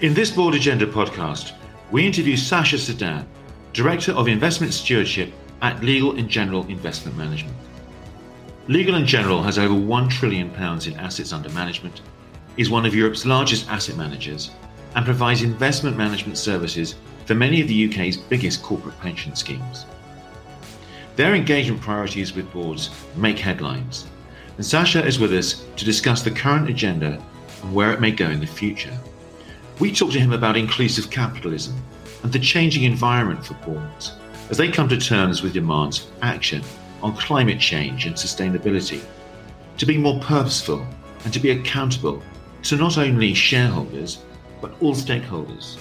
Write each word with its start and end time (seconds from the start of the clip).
In 0.00 0.14
this 0.14 0.30
Board 0.30 0.54
Agenda 0.54 0.86
podcast, 0.86 1.54
we 1.90 2.06
interview 2.06 2.36
Sacha 2.36 2.76
Sadan, 2.76 3.26
Director 3.72 4.12
of 4.12 4.28
Investment 4.28 4.72
Stewardship 4.72 5.32
at 5.60 5.82
Legal 5.82 6.16
and 6.16 6.28
General 6.28 6.64
Investment 6.68 7.16
Management. 7.16 7.56
Legal 8.68 8.94
and 8.94 9.04
General 9.04 9.42
has 9.42 9.58
over 9.58 9.74
£1 9.74 10.08
trillion 10.08 10.50
in 10.86 11.00
assets 11.00 11.32
under 11.32 11.48
management, 11.48 12.02
is 12.56 12.70
one 12.70 12.86
of 12.86 12.94
Europe's 12.94 13.26
largest 13.26 13.68
asset 13.70 13.96
managers, 13.96 14.52
and 14.94 15.04
provides 15.04 15.42
investment 15.42 15.96
management 15.96 16.38
services 16.38 16.94
for 17.26 17.34
many 17.34 17.60
of 17.60 17.66
the 17.66 17.90
UK's 17.90 18.16
biggest 18.16 18.62
corporate 18.62 19.00
pension 19.00 19.34
schemes. 19.34 19.84
Their 21.16 21.34
engagement 21.34 21.82
priorities 21.82 22.36
with 22.36 22.52
boards 22.52 22.90
make 23.16 23.40
headlines, 23.40 24.06
and 24.58 24.64
Sacha 24.64 25.04
is 25.04 25.18
with 25.18 25.32
us 25.32 25.64
to 25.74 25.84
discuss 25.84 26.22
the 26.22 26.30
current 26.30 26.70
agenda 26.70 27.20
and 27.64 27.74
where 27.74 27.92
it 27.92 28.00
may 28.00 28.12
go 28.12 28.30
in 28.30 28.38
the 28.38 28.46
future. 28.46 28.96
We 29.80 29.92
talk 29.92 30.10
to 30.10 30.18
him 30.18 30.32
about 30.32 30.56
inclusive 30.56 31.08
capitalism 31.08 31.80
and 32.24 32.32
the 32.32 32.40
changing 32.40 32.82
environment 32.82 33.46
for 33.46 33.54
boards 33.54 34.18
as 34.50 34.56
they 34.56 34.72
come 34.72 34.88
to 34.88 34.96
terms 34.96 35.40
with 35.40 35.52
demands 35.52 35.98
for 35.98 36.12
action 36.20 36.64
on 37.00 37.14
climate 37.14 37.60
change 37.60 38.04
and 38.04 38.16
sustainability, 38.16 39.00
to 39.76 39.86
be 39.86 39.96
more 39.96 40.18
purposeful 40.18 40.84
and 41.22 41.32
to 41.32 41.38
be 41.38 41.52
accountable 41.52 42.20
to 42.64 42.74
not 42.74 42.98
only 42.98 43.32
shareholders 43.34 44.24
but 44.60 44.72
all 44.82 44.96
stakeholders. 44.96 45.78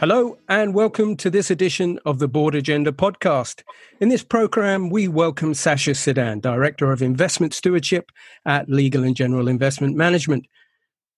Hello, 0.00 0.38
and 0.48 0.72
welcome 0.72 1.14
to 1.18 1.28
this 1.28 1.50
edition 1.50 1.98
of 2.06 2.20
the 2.20 2.26
Board 2.26 2.54
Agenda 2.54 2.90
podcast. 2.90 3.62
In 4.00 4.08
this 4.08 4.24
program, 4.24 4.88
we 4.88 5.08
welcome 5.08 5.52
Sacha 5.52 5.90
Sadan, 5.90 6.40
Director 6.40 6.90
of 6.90 7.02
Investment 7.02 7.52
Stewardship 7.52 8.10
at 8.46 8.70
Legal 8.70 9.04
and 9.04 9.14
General 9.14 9.46
Investment 9.46 9.94
Management. 9.94 10.46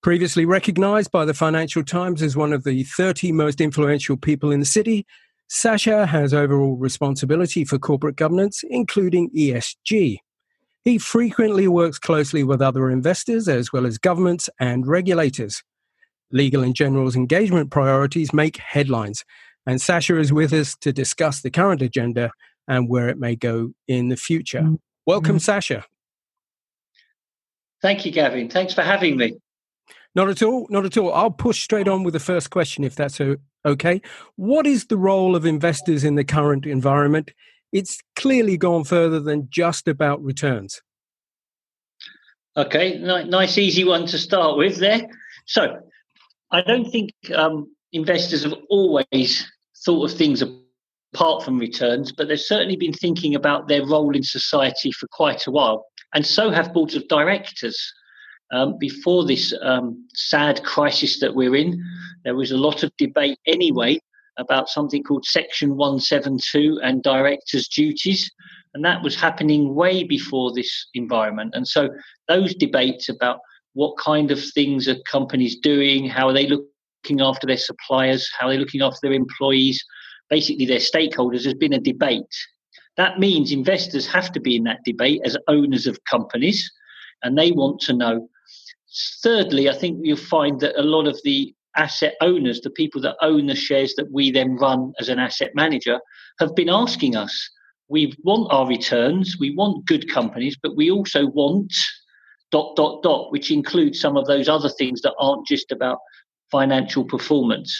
Previously 0.04 0.44
recognized 0.44 1.10
by 1.12 1.24
the 1.24 1.32
Financial 1.32 1.82
Times 1.82 2.20
as 2.20 2.36
one 2.36 2.52
of 2.52 2.62
the 2.62 2.82
30 2.82 3.32
most 3.32 3.58
influential 3.58 4.18
people 4.18 4.50
in 4.50 4.60
the 4.60 4.66
city, 4.66 5.06
Sacha 5.48 6.04
has 6.04 6.34
overall 6.34 6.76
responsibility 6.76 7.64
for 7.64 7.78
corporate 7.78 8.16
governance, 8.16 8.62
including 8.68 9.30
ESG. 9.30 10.18
He 10.82 10.98
frequently 10.98 11.68
works 11.68 11.98
closely 11.98 12.44
with 12.44 12.60
other 12.60 12.90
investors 12.90 13.48
as 13.48 13.72
well 13.72 13.86
as 13.86 13.96
governments 13.96 14.50
and 14.60 14.86
regulators. 14.86 15.62
Legal 16.30 16.62
and 16.62 16.76
General's 16.76 17.16
engagement 17.16 17.70
priorities 17.70 18.34
make 18.34 18.58
headlines, 18.58 19.24
and 19.66 19.80
Sacha 19.80 20.18
is 20.18 20.34
with 20.34 20.52
us 20.52 20.76
to 20.82 20.92
discuss 20.92 21.40
the 21.40 21.50
current 21.50 21.80
agenda 21.80 22.30
and 22.68 22.90
where 22.90 23.08
it 23.08 23.16
may 23.16 23.36
go 23.36 23.72
in 23.88 24.10
the 24.10 24.16
future. 24.18 24.60
Mm-hmm. 24.60 24.74
Welcome, 25.06 25.38
Sacha. 25.38 25.86
Thank 27.80 28.04
you, 28.04 28.12
Gavin. 28.12 28.50
Thanks 28.50 28.74
for 28.74 28.82
having 28.82 29.16
me. 29.16 29.38
Not 30.14 30.28
at 30.28 30.42
all. 30.42 30.66
Not 30.70 30.84
at 30.84 30.96
all. 30.96 31.12
I'll 31.12 31.30
push 31.30 31.62
straight 31.62 31.88
on 31.88 32.02
with 32.04 32.14
the 32.14 32.20
first 32.20 32.50
question 32.50 32.84
if 32.84 32.94
that's 32.94 33.20
okay. 33.64 34.00
What 34.36 34.66
is 34.66 34.86
the 34.86 34.96
role 34.96 35.34
of 35.34 35.44
investors 35.44 36.04
in 36.04 36.14
the 36.14 36.24
current 36.24 36.66
environment? 36.66 37.32
It's 37.72 37.98
clearly 38.14 38.56
gone 38.56 38.84
further 38.84 39.18
than 39.18 39.48
just 39.50 39.88
about 39.88 40.22
returns. 40.22 40.80
Okay, 42.56 42.98
nice, 42.98 43.58
easy 43.58 43.82
one 43.82 44.06
to 44.06 44.18
start 44.18 44.56
with 44.56 44.76
there. 44.76 45.08
So, 45.46 45.80
I 46.52 46.62
don't 46.62 46.88
think 46.88 47.10
um, 47.34 47.74
investors 47.92 48.44
have 48.44 48.54
always 48.70 49.44
thought 49.84 50.10
of 50.10 50.16
things 50.16 50.40
apart 51.12 51.42
from 51.42 51.58
returns, 51.58 52.12
but 52.12 52.28
they've 52.28 52.38
certainly 52.38 52.76
been 52.76 52.92
thinking 52.92 53.34
about 53.34 53.66
their 53.66 53.84
role 53.84 54.14
in 54.14 54.22
society 54.22 54.92
for 54.92 55.08
quite 55.10 55.48
a 55.48 55.50
while. 55.50 55.86
And 56.14 56.24
so 56.24 56.50
have 56.50 56.72
boards 56.72 56.94
of 56.94 57.08
directors. 57.08 57.92
Um, 58.54 58.78
before 58.78 59.26
this 59.26 59.52
um, 59.62 60.06
sad 60.14 60.62
crisis 60.62 61.18
that 61.18 61.34
we're 61.34 61.56
in, 61.56 61.82
there 62.24 62.36
was 62.36 62.52
a 62.52 62.56
lot 62.56 62.84
of 62.84 62.92
debate 62.98 63.36
anyway 63.48 63.98
about 64.36 64.68
something 64.68 65.02
called 65.02 65.24
Section 65.24 65.76
172 65.76 66.78
and 66.84 67.02
directors' 67.02 67.66
duties. 67.66 68.30
And 68.72 68.84
that 68.84 69.02
was 69.02 69.16
happening 69.16 69.74
way 69.74 70.04
before 70.04 70.52
this 70.54 70.86
environment. 70.94 71.50
And 71.54 71.66
so 71.66 71.88
those 72.28 72.54
debates 72.54 73.08
about 73.08 73.40
what 73.72 73.98
kind 73.98 74.30
of 74.30 74.40
things 74.52 74.86
are 74.86 75.02
companies 75.10 75.56
doing, 75.56 76.08
how 76.08 76.28
are 76.28 76.32
they 76.32 76.46
looking 76.46 77.20
after 77.20 77.48
their 77.48 77.56
suppliers, 77.56 78.30
how 78.38 78.46
are 78.46 78.52
they 78.52 78.58
looking 78.58 78.82
after 78.82 78.98
their 79.02 79.12
employees, 79.12 79.84
basically 80.30 80.66
their 80.66 80.78
stakeholders, 80.78 81.44
has 81.44 81.54
been 81.54 81.72
a 81.72 81.80
debate. 81.80 82.22
That 82.96 83.18
means 83.18 83.50
investors 83.50 84.06
have 84.06 84.30
to 84.30 84.40
be 84.40 84.54
in 84.54 84.62
that 84.64 84.84
debate 84.84 85.22
as 85.24 85.36
owners 85.48 85.88
of 85.88 85.98
companies, 86.04 86.70
and 87.24 87.36
they 87.36 87.50
want 87.50 87.80
to 87.82 87.92
know 87.92 88.28
Thirdly, 89.22 89.68
I 89.68 89.74
think 89.74 90.00
you'll 90.02 90.16
find 90.16 90.60
that 90.60 90.78
a 90.78 90.82
lot 90.82 91.06
of 91.06 91.20
the 91.24 91.54
asset 91.76 92.14
owners, 92.20 92.60
the 92.60 92.70
people 92.70 93.00
that 93.00 93.16
own 93.20 93.46
the 93.46 93.54
shares 93.54 93.94
that 93.96 94.12
we 94.12 94.30
then 94.30 94.56
run 94.56 94.92
as 95.00 95.08
an 95.08 95.18
asset 95.18 95.50
manager, 95.54 96.00
have 96.38 96.54
been 96.54 96.68
asking 96.68 97.16
us. 97.16 97.50
We 97.88 98.14
want 98.22 98.52
our 98.52 98.66
returns, 98.66 99.36
we 99.38 99.50
want 99.54 99.86
good 99.86 100.08
companies, 100.08 100.56
but 100.62 100.76
we 100.76 100.90
also 100.90 101.26
want 101.26 101.72
dot 102.50 102.76
dot 102.76 103.02
dot, 103.02 103.32
which 103.32 103.50
includes 103.50 104.00
some 104.00 104.16
of 104.16 104.26
those 104.26 104.48
other 104.48 104.68
things 104.68 105.00
that 105.02 105.14
aren't 105.18 105.46
just 105.46 105.72
about 105.72 105.98
financial 106.50 107.04
performance. 107.04 107.76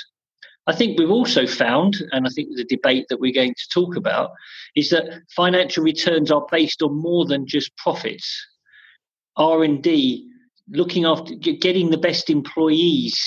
I 0.66 0.74
think 0.74 0.98
we've 0.98 1.10
also 1.10 1.46
found, 1.46 2.02
and 2.12 2.26
I 2.26 2.30
think 2.30 2.48
the 2.56 2.64
debate 2.64 3.06
that 3.08 3.20
we're 3.20 3.32
going 3.32 3.54
to 3.54 3.68
talk 3.72 3.96
about, 3.96 4.30
is 4.74 4.90
that 4.90 5.22
financial 5.36 5.84
returns 5.84 6.30
are 6.30 6.46
based 6.50 6.82
on 6.82 7.00
more 7.00 7.26
than 7.26 7.46
just 7.46 7.76
profits. 7.76 8.46
R 9.36 9.62
and 9.62 9.82
D 9.82 10.28
looking 10.68 11.04
after 11.04 11.34
getting 11.34 11.90
the 11.90 11.98
best 11.98 12.30
employees, 12.30 13.22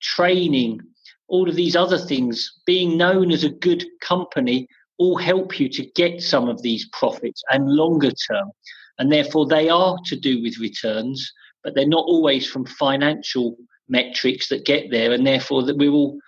training, 0.00 0.80
all 1.28 1.48
of 1.48 1.56
these 1.56 1.76
other 1.76 1.98
things, 1.98 2.60
being 2.66 2.96
known 2.96 3.30
as 3.30 3.44
a 3.44 3.50
good 3.50 3.84
company, 4.00 4.66
all 4.98 5.16
help 5.16 5.60
you 5.60 5.68
to 5.68 5.86
get 5.94 6.22
some 6.22 6.48
of 6.48 6.62
these 6.62 6.88
profits 6.92 7.42
and 7.50 7.68
longer 7.68 8.10
term. 8.10 8.50
And 8.98 9.12
therefore, 9.12 9.46
they 9.46 9.68
are 9.68 9.96
to 10.06 10.16
do 10.16 10.42
with 10.42 10.58
returns, 10.58 11.32
but 11.62 11.74
they're 11.74 11.86
not 11.86 12.04
always 12.06 12.48
from 12.48 12.66
financial 12.66 13.56
metrics 13.88 14.48
that 14.48 14.66
get 14.66 14.90
there. 14.90 15.12
And 15.12 15.26
therefore, 15.26 15.62
that 15.64 15.76
we're 15.76 15.92
all 15.92 16.18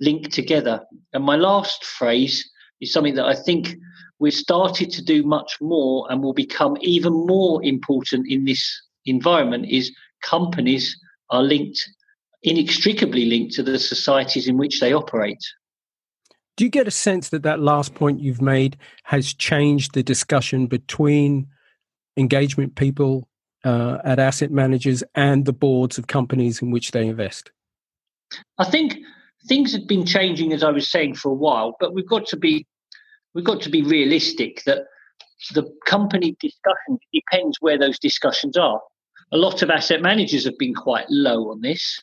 linked 0.00 0.32
together. 0.32 0.84
And 1.12 1.24
my 1.24 1.36
last 1.36 1.84
phrase 1.84 2.50
is 2.80 2.92
something 2.92 3.14
that 3.14 3.26
I 3.26 3.34
think 3.34 3.76
we've 4.18 4.34
started 4.34 4.90
to 4.90 5.04
do 5.04 5.22
much 5.22 5.56
more 5.60 6.06
and 6.10 6.22
will 6.22 6.34
become 6.34 6.76
even 6.80 7.12
more 7.12 7.62
important 7.62 8.26
in 8.28 8.44
this 8.44 8.82
environment 9.04 9.66
is 9.70 9.92
companies 10.22 10.98
are 11.30 11.42
linked, 11.42 11.80
inextricably 12.42 13.26
linked 13.26 13.54
to 13.54 13.62
the 13.62 13.78
societies 13.78 14.48
in 14.48 14.56
which 14.56 14.80
they 14.80 14.92
operate. 14.92 15.42
Do 16.56 16.64
you 16.64 16.70
get 16.70 16.88
a 16.88 16.92
sense 16.92 17.28
that 17.30 17.42
that 17.42 17.60
last 17.60 17.94
point 17.94 18.20
you've 18.20 18.40
made 18.40 18.78
has 19.04 19.34
changed 19.34 19.92
the 19.92 20.02
discussion 20.02 20.66
between 20.66 21.48
engagement 22.16 22.76
people 22.76 23.28
uh, 23.64 23.98
at 24.04 24.18
asset 24.18 24.50
managers 24.50 25.02
and 25.14 25.44
the 25.44 25.52
boards 25.52 25.98
of 25.98 26.06
companies 26.06 26.62
in 26.62 26.70
which 26.70 26.92
they 26.92 27.06
invest? 27.06 27.50
I 28.58 28.64
think 28.64 28.96
things 29.48 29.72
have 29.72 29.86
been 29.86 30.06
changing, 30.06 30.52
as 30.52 30.62
I 30.62 30.70
was 30.70 30.90
saying, 30.90 31.16
for 31.16 31.30
a 31.30 31.34
while, 31.34 31.76
but 31.78 31.94
we've 31.94 32.08
got 32.08 32.26
to 32.28 32.36
be 32.36 32.66
we've 33.34 33.44
got 33.44 33.60
to 33.62 33.70
be 33.70 33.82
realistic 33.82 34.62
that 34.64 34.84
the 35.52 35.70
company 35.84 36.34
discussion 36.40 36.98
depends 37.12 37.58
where 37.60 37.78
those 37.78 37.98
discussions 37.98 38.56
are. 38.56 38.80
A 39.32 39.36
lot 39.36 39.62
of 39.62 39.70
asset 39.70 40.02
managers 40.02 40.44
have 40.44 40.58
been 40.58 40.74
quite 40.74 41.06
low 41.10 41.50
on 41.50 41.60
this. 41.60 42.02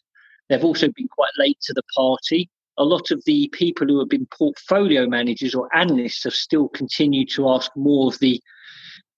They've 0.50 0.64
also 0.64 0.90
been 0.90 1.08
quite 1.08 1.32
late 1.38 1.58
to 1.62 1.74
the 1.74 1.84
party. 1.96 2.50
A 2.78 2.84
lot 2.84 3.12
of 3.12 3.24
the 3.26 3.50
people 3.54 3.88
who 3.88 4.00
have 4.00 4.10
been 4.10 4.28
portfolio 4.38 5.08
managers 5.08 5.56
or 5.56 5.74
analysts 5.76 6.24
have 6.26 6.34
still 6.34 6.68
continued 6.70 7.30
to 7.30 7.50
ask 7.50 7.72
more 7.76 8.08
of 8.08 8.20
the 8.20 8.42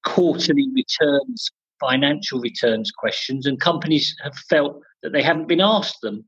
quarterly 0.06 0.68
returns, 0.74 1.50
financial 1.80 2.40
returns 2.40 2.92
questions, 2.92 3.48
and 3.48 3.60
companies 3.60 4.16
have 4.24 4.38
felt 4.50 4.82
that 5.02 5.12
they 5.12 5.24
haven't 5.24 5.48
been 5.48 5.62
asked 5.62 6.02
them. 6.02 6.26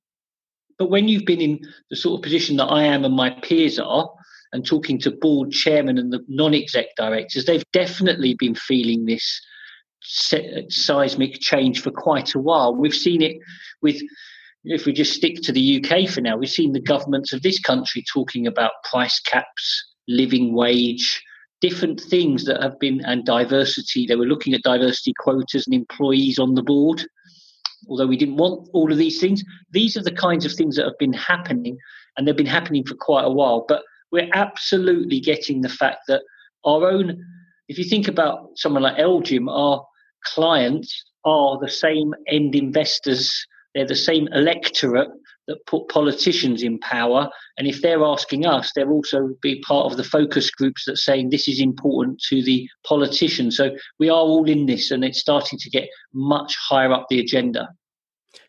But 0.79 0.89
when 0.89 1.07
you've 1.07 1.25
been 1.25 1.41
in 1.41 1.59
the 1.89 1.95
sort 1.95 2.19
of 2.19 2.23
position 2.23 2.57
that 2.57 2.65
I 2.65 2.83
am 2.83 3.05
and 3.05 3.15
my 3.15 3.29
peers 3.29 3.77
are, 3.77 4.09
and 4.53 4.65
talking 4.65 4.97
to 4.99 5.11
board 5.11 5.51
chairman 5.51 5.97
and 5.97 6.11
the 6.11 6.23
non 6.27 6.53
exec 6.53 6.95
directors, 6.95 7.45
they've 7.45 7.65
definitely 7.73 8.35
been 8.35 8.55
feeling 8.55 9.05
this 9.05 9.41
seismic 10.07 11.39
change 11.39 11.81
for 11.81 11.91
quite 11.91 12.33
a 12.33 12.39
while. 12.39 12.75
We've 12.75 12.93
seen 12.93 13.21
it 13.21 13.37
with, 13.81 14.01
if 14.63 14.85
we 14.85 14.93
just 14.93 15.13
stick 15.13 15.41
to 15.43 15.51
the 15.51 15.83
UK 15.83 16.09
for 16.09 16.21
now, 16.21 16.37
we've 16.37 16.49
seen 16.49 16.73
the 16.73 16.81
governments 16.81 17.33
of 17.33 17.41
this 17.41 17.59
country 17.59 18.03
talking 18.11 18.47
about 18.47 18.71
price 18.89 19.19
caps, 19.19 19.93
living 20.07 20.53
wage, 20.53 21.21
different 21.61 21.99
things 21.99 22.45
that 22.45 22.61
have 22.61 22.79
been, 22.79 23.03
and 23.05 23.25
diversity. 23.25 24.05
They 24.05 24.15
were 24.15 24.25
looking 24.25 24.53
at 24.53 24.63
diversity 24.63 25.13
quotas 25.19 25.67
and 25.67 25.73
employees 25.73 26.39
on 26.39 26.55
the 26.55 26.63
board. 26.63 27.05
Although 27.89 28.07
we 28.07 28.17
didn't 28.17 28.37
want 28.37 28.69
all 28.73 28.91
of 28.91 28.97
these 28.97 29.19
things, 29.19 29.43
these 29.71 29.95
are 29.97 30.03
the 30.03 30.11
kinds 30.11 30.45
of 30.45 30.53
things 30.53 30.75
that 30.75 30.85
have 30.85 30.97
been 30.97 31.13
happening, 31.13 31.77
and 32.15 32.27
they've 32.27 32.35
been 32.35 32.45
happening 32.45 32.85
for 32.85 32.95
quite 32.95 33.25
a 33.25 33.31
while. 33.31 33.65
But 33.67 33.83
we're 34.11 34.29
absolutely 34.33 35.19
getting 35.19 35.61
the 35.61 35.69
fact 35.69 36.01
that 36.07 36.21
our 36.65 36.89
own 36.89 37.23
if 37.67 37.77
you 37.77 37.83
think 37.83 38.07
about 38.07 38.51
someone 38.55 38.83
like 38.83 38.97
LGIM, 38.97 39.51
our 39.51 39.85
clients 40.33 41.05
are 41.25 41.59
the 41.59 41.69
same 41.69 42.13
end 42.27 42.55
investors 42.55 43.45
they're 43.77 43.85
the 43.85 43.95
same 43.95 44.27
electorate 44.31 45.09
that 45.47 45.63
put 45.67 45.87
politicians 45.87 46.63
in 46.63 46.79
power. 46.79 47.29
And 47.59 47.67
if 47.67 47.83
they're 47.83 48.03
asking 48.03 48.47
us, 48.47 48.71
they're 48.73 48.89
also 48.89 49.35
be 49.43 49.61
part 49.61 49.91
of 49.91 49.97
the 49.97 50.03
focus 50.03 50.49
groups 50.49 50.85
that 50.85 50.97
saying 50.97 51.29
this 51.29 51.47
is 51.47 51.61
important 51.61 52.19
to 52.29 52.41
the 52.41 52.67
politicians. 52.83 53.55
So 53.55 53.75
we 53.99 54.09
are 54.09 54.17
all 54.17 54.49
in 54.49 54.65
this, 54.65 54.89
and 54.89 55.05
it's 55.05 55.19
starting 55.19 55.59
to 55.59 55.69
get 55.69 55.89
much 56.11 56.55
higher 56.57 56.91
up 56.91 57.05
the 57.07 57.19
agenda. 57.19 57.69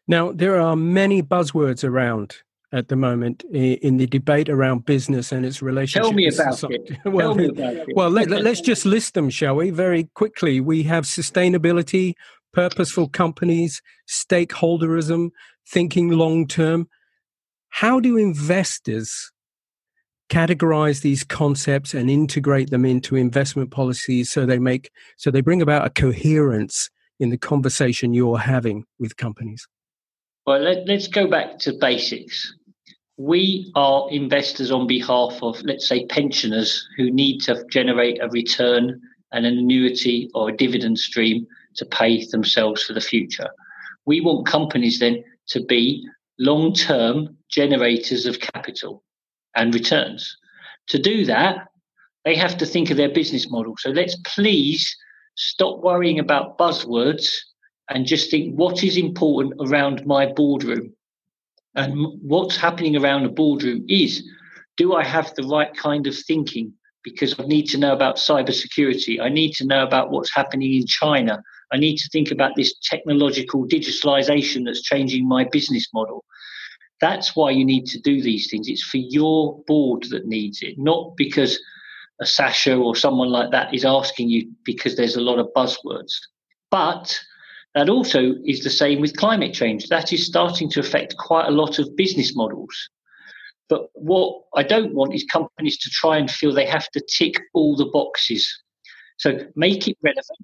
Now 0.06 0.32
there 0.32 0.58
are 0.58 0.76
many 0.76 1.22
buzzwords 1.22 1.84
around 1.84 2.38
at 2.72 2.88
the 2.88 2.96
moment 2.96 3.44
in 3.44 3.96
the 3.96 4.06
debate 4.06 4.48
around 4.48 4.84
business 4.84 5.32
and 5.32 5.46
its 5.46 5.62
relationship. 5.62 6.02
Tell 6.02 6.12
me 6.12 6.28
about 6.28 6.62
it. 6.64 6.98
well, 7.04 7.34
me 7.34 7.46
about 7.46 7.74
it. 7.74 7.88
well 7.94 8.10
let, 8.10 8.30
us 8.30 8.60
just 8.72 8.84
list 8.84 9.14
them, 9.14 9.30
shall 9.30 9.56
we? 9.56 9.70
Very 9.70 10.04
quickly. 10.14 10.60
We 10.60 10.82
have 10.82 11.04
sustainability, 11.04 12.14
purposeful 12.52 13.08
companies, 13.08 13.80
stakeholderism, 14.08 15.30
thinking 15.66 16.10
long 16.10 16.46
term. 16.46 16.88
How 17.70 18.00
do 18.00 18.16
investors 18.16 19.32
categorize 20.28 21.00
these 21.00 21.24
concepts 21.24 21.94
and 21.94 22.10
integrate 22.10 22.70
them 22.70 22.84
into 22.84 23.16
investment 23.16 23.70
policies 23.70 24.30
so 24.30 24.44
they 24.44 24.58
make 24.58 24.90
so 25.16 25.30
they 25.30 25.40
bring 25.40 25.62
about 25.62 25.86
a 25.86 25.90
coherence 25.90 26.90
in 27.18 27.30
the 27.30 27.38
conversation 27.38 28.12
you're 28.12 28.38
having 28.38 28.84
with 28.98 29.16
companies? 29.16 29.66
Well, 30.46 30.60
let, 30.60 30.88
us 30.88 31.08
go 31.08 31.26
back 31.26 31.58
to 31.60 31.74
basics. 31.74 32.54
We 33.18 33.72
are 33.74 34.08
investors 34.10 34.70
on 34.70 34.86
behalf 34.86 35.42
of, 35.42 35.60
let's 35.64 35.88
say, 35.88 36.06
pensioners 36.06 36.88
who 36.96 37.10
need 37.10 37.40
to 37.40 37.64
generate 37.68 38.22
a 38.22 38.28
return 38.28 39.00
and 39.32 39.44
an 39.44 39.58
annuity 39.58 40.30
or 40.34 40.48
a 40.48 40.56
dividend 40.56 41.00
stream 41.00 41.44
to 41.76 41.84
pay 41.84 42.24
themselves 42.26 42.84
for 42.84 42.92
the 42.92 43.00
future. 43.00 43.48
We 44.06 44.20
want 44.20 44.46
companies 44.46 45.00
then 45.00 45.24
to 45.48 45.64
be 45.64 46.06
long 46.38 46.72
term 46.72 47.36
generators 47.50 48.24
of 48.24 48.38
capital 48.38 49.02
and 49.56 49.74
returns. 49.74 50.36
To 50.88 50.98
do 50.98 51.24
that, 51.24 51.66
they 52.24 52.36
have 52.36 52.56
to 52.58 52.66
think 52.66 52.90
of 52.90 52.96
their 52.96 53.12
business 53.12 53.50
model. 53.50 53.74
So 53.78 53.90
let's 53.90 54.16
please 54.24 54.96
stop 55.34 55.80
worrying 55.80 56.20
about 56.20 56.56
buzzwords 56.56 57.28
and 57.90 58.06
just 58.06 58.30
think 58.30 58.54
what 58.54 58.84
is 58.84 58.96
important 58.96 59.54
around 59.60 60.06
my 60.06 60.26
boardroom. 60.26 60.92
And 61.78 62.20
what's 62.22 62.56
happening 62.56 62.96
around 62.96 63.24
a 63.24 63.28
boardroom 63.28 63.84
is 63.88 64.28
do 64.76 64.94
I 64.94 65.04
have 65.04 65.32
the 65.36 65.44
right 65.44 65.72
kind 65.76 66.08
of 66.08 66.16
thinking? 66.16 66.72
Because 67.04 67.38
I 67.38 67.44
need 67.44 67.66
to 67.68 67.78
know 67.78 67.92
about 67.92 68.16
cybersecurity. 68.16 69.20
I 69.20 69.28
need 69.28 69.52
to 69.54 69.64
know 69.64 69.84
about 69.84 70.10
what's 70.10 70.34
happening 70.34 70.74
in 70.74 70.86
China. 70.86 71.40
I 71.72 71.76
need 71.76 71.96
to 71.98 72.08
think 72.10 72.32
about 72.32 72.56
this 72.56 72.74
technological 72.82 73.64
digitalization 73.66 74.64
that's 74.64 74.82
changing 74.82 75.28
my 75.28 75.44
business 75.44 75.86
model. 75.94 76.24
That's 77.00 77.36
why 77.36 77.52
you 77.52 77.64
need 77.64 77.86
to 77.86 78.00
do 78.00 78.20
these 78.20 78.50
things. 78.50 78.66
It's 78.68 78.82
for 78.82 78.96
your 78.96 79.62
board 79.68 80.04
that 80.10 80.26
needs 80.26 80.62
it, 80.62 80.74
not 80.78 81.16
because 81.16 81.60
a 82.20 82.26
Sacha 82.26 82.74
or 82.74 82.96
someone 82.96 83.28
like 83.28 83.52
that 83.52 83.72
is 83.72 83.84
asking 83.84 84.30
you 84.30 84.50
because 84.64 84.96
there's 84.96 85.14
a 85.14 85.20
lot 85.20 85.38
of 85.38 85.46
buzzwords. 85.56 86.14
But 86.72 87.16
that 87.74 87.88
also 87.88 88.34
is 88.44 88.64
the 88.64 88.70
same 88.70 89.00
with 89.00 89.16
climate 89.16 89.54
change. 89.54 89.88
That 89.88 90.12
is 90.12 90.26
starting 90.26 90.70
to 90.70 90.80
affect 90.80 91.16
quite 91.16 91.46
a 91.46 91.52
lot 91.52 91.78
of 91.78 91.94
business 91.96 92.34
models. 92.34 92.74
But 93.68 93.88
what 93.92 94.42
I 94.54 94.62
don't 94.62 94.94
want 94.94 95.14
is 95.14 95.24
companies 95.24 95.78
to 95.78 95.90
try 95.90 96.16
and 96.16 96.30
feel 96.30 96.52
they 96.52 96.66
have 96.66 96.88
to 96.90 97.02
tick 97.18 97.34
all 97.52 97.76
the 97.76 97.90
boxes. 97.92 98.48
So 99.18 99.38
make 99.54 99.86
it 99.86 99.98
relevant, 100.02 100.38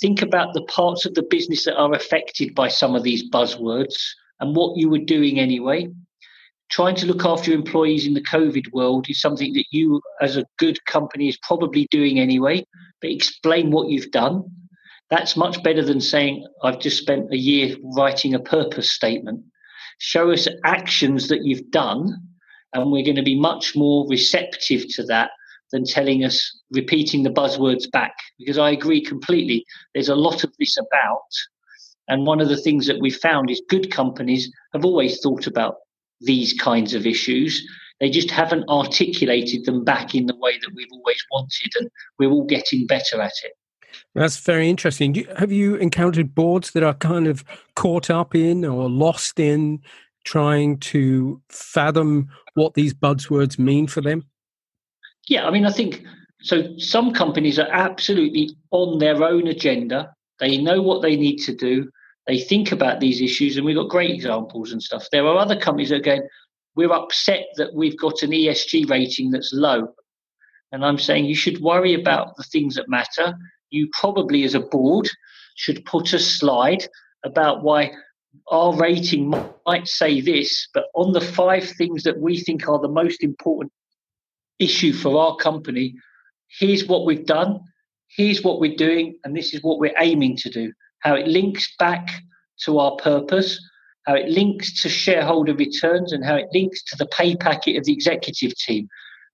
think 0.00 0.20
about 0.20 0.52
the 0.52 0.64
parts 0.64 1.06
of 1.06 1.14
the 1.14 1.22
business 1.22 1.64
that 1.64 1.76
are 1.76 1.94
affected 1.94 2.54
by 2.54 2.68
some 2.68 2.94
of 2.94 3.02
these 3.02 3.28
buzzwords 3.30 3.94
and 4.40 4.54
what 4.54 4.76
you 4.76 4.88
were 4.88 4.98
doing 4.98 5.38
anyway. 5.38 5.88
Trying 6.70 6.94
to 6.96 7.06
look 7.06 7.24
after 7.24 7.50
your 7.50 7.58
employees 7.58 8.06
in 8.06 8.14
the 8.14 8.22
COVID 8.22 8.72
world 8.72 9.08
is 9.08 9.20
something 9.20 9.52
that 9.54 9.66
you, 9.70 10.00
as 10.20 10.36
a 10.36 10.44
good 10.58 10.84
company, 10.84 11.28
is 11.28 11.38
probably 11.42 11.88
doing 11.90 12.20
anyway. 12.20 12.64
But 13.00 13.10
explain 13.10 13.70
what 13.70 13.88
you've 13.88 14.10
done. 14.12 14.44
That's 15.10 15.36
much 15.36 15.62
better 15.62 15.84
than 15.84 16.00
saying, 16.00 16.46
I've 16.62 16.78
just 16.78 16.98
spent 16.98 17.32
a 17.32 17.36
year 17.36 17.76
writing 17.96 18.34
a 18.34 18.38
purpose 18.38 18.90
statement. 18.90 19.42
Show 19.98 20.30
us 20.30 20.46
actions 20.64 21.28
that 21.28 21.44
you've 21.44 21.70
done, 21.70 22.16
and 22.72 22.92
we're 22.92 23.04
going 23.04 23.16
to 23.16 23.22
be 23.22 23.38
much 23.38 23.74
more 23.74 24.06
receptive 24.08 24.84
to 24.94 25.02
that 25.04 25.30
than 25.72 25.84
telling 25.84 26.24
us 26.24 26.58
repeating 26.72 27.22
the 27.22 27.30
buzzwords 27.30 27.90
back 27.90 28.14
because 28.38 28.58
I 28.58 28.70
agree 28.70 29.04
completely. 29.04 29.64
There's 29.94 30.08
a 30.08 30.14
lot 30.14 30.44
of 30.44 30.52
this 30.58 30.76
about. 30.78 31.28
And 32.08 32.26
one 32.26 32.40
of 32.40 32.48
the 32.48 32.56
things 32.56 32.86
that 32.86 33.00
we 33.00 33.10
found 33.10 33.50
is 33.50 33.62
good 33.68 33.90
companies 33.90 34.50
have 34.72 34.84
always 34.84 35.20
thought 35.20 35.46
about 35.46 35.76
these 36.20 36.52
kinds 36.54 36.94
of 36.94 37.06
issues. 37.06 37.64
They 38.00 38.10
just 38.10 38.30
haven't 38.30 38.68
articulated 38.68 39.64
them 39.64 39.84
back 39.84 40.14
in 40.14 40.26
the 40.26 40.36
way 40.38 40.58
that 40.58 40.72
we've 40.74 40.88
always 40.92 41.22
wanted, 41.30 41.70
and 41.78 41.90
we're 42.18 42.30
all 42.30 42.46
getting 42.46 42.86
better 42.86 43.20
at 43.20 43.32
it. 43.44 43.52
That's 44.14 44.38
very 44.38 44.68
interesting. 44.68 45.14
Have 45.38 45.52
you 45.52 45.76
encountered 45.76 46.34
boards 46.34 46.72
that 46.72 46.82
are 46.82 46.94
kind 46.94 47.26
of 47.26 47.44
caught 47.76 48.10
up 48.10 48.34
in 48.34 48.64
or 48.64 48.88
lost 48.88 49.38
in 49.38 49.80
trying 50.24 50.78
to 50.78 51.40
fathom 51.48 52.28
what 52.54 52.74
these 52.74 52.92
buzzwords 52.92 53.58
mean 53.58 53.86
for 53.86 54.00
them? 54.00 54.24
Yeah, 55.28 55.46
I 55.46 55.50
mean, 55.50 55.64
I 55.64 55.72
think 55.72 56.04
so. 56.42 56.76
Some 56.78 57.12
companies 57.12 57.58
are 57.58 57.68
absolutely 57.70 58.50
on 58.70 58.98
their 58.98 59.22
own 59.22 59.46
agenda. 59.46 60.14
They 60.40 60.56
know 60.56 60.82
what 60.82 61.02
they 61.02 61.16
need 61.16 61.38
to 61.38 61.54
do. 61.54 61.90
They 62.26 62.38
think 62.38 62.72
about 62.72 63.00
these 63.00 63.20
issues, 63.20 63.56
and 63.56 63.64
we've 63.64 63.76
got 63.76 63.88
great 63.88 64.10
examples 64.10 64.72
and 64.72 64.82
stuff. 64.82 65.06
There 65.10 65.26
are 65.26 65.38
other 65.38 65.58
companies 65.58 65.90
that 65.90 65.96
are 65.96 66.00
going, 66.00 66.28
we're 66.76 66.92
upset 66.92 67.46
that 67.56 67.74
we've 67.74 67.98
got 67.98 68.22
an 68.22 68.30
ESG 68.30 68.88
rating 68.88 69.30
that's 69.30 69.52
low. 69.52 69.94
And 70.72 70.84
I'm 70.84 70.98
saying 70.98 71.24
you 71.24 71.34
should 71.34 71.60
worry 71.60 71.94
about 71.94 72.36
the 72.36 72.44
things 72.44 72.76
that 72.76 72.88
matter. 72.88 73.34
You 73.70 73.88
probably, 73.92 74.44
as 74.44 74.54
a 74.54 74.60
board, 74.60 75.08
should 75.56 75.84
put 75.84 76.12
a 76.12 76.18
slide 76.18 76.86
about 77.24 77.62
why 77.62 77.92
our 78.50 78.76
rating 78.76 79.34
might 79.66 79.86
say 79.86 80.20
this, 80.20 80.68
but 80.72 80.84
on 80.94 81.12
the 81.12 81.20
five 81.20 81.64
things 81.64 82.02
that 82.04 82.18
we 82.18 82.38
think 82.38 82.68
are 82.68 82.80
the 82.80 82.88
most 82.88 83.22
important 83.22 83.72
issue 84.58 84.92
for 84.92 85.18
our 85.18 85.36
company. 85.36 85.94
Here's 86.58 86.86
what 86.86 87.06
we've 87.06 87.26
done, 87.26 87.60
here's 88.08 88.42
what 88.42 88.60
we're 88.60 88.76
doing, 88.76 89.16
and 89.24 89.36
this 89.36 89.54
is 89.54 89.62
what 89.62 89.78
we're 89.78 89.94
aiming 89.98 90.36
to 90.38 90.50
do. 90.50 90.72
How 91.00 91.14
it 91.14 91.26
links 91.26 91.74
back 91.78 92.10
to 92.64 92.78
our 92.78 92.96
purpose, 92.96 93.60
how 94.06 94.14
it 94.14 94.28
links 94.28 94.82
to 94.82 94.88
shareholder 94.88 95.54
returns, 95.54 96.12
and 96.12 96.24
how 96.24 96.36
it 96.36 96.48
links 96.52 96.82
to 96.84 96.96
the 96.96 97.06
pay 97.06 97.36
packet 97.36 97.76
of 97.76 97.84
the 97.84 97.92
executive 97.92 98.54
team. 98.56 98.88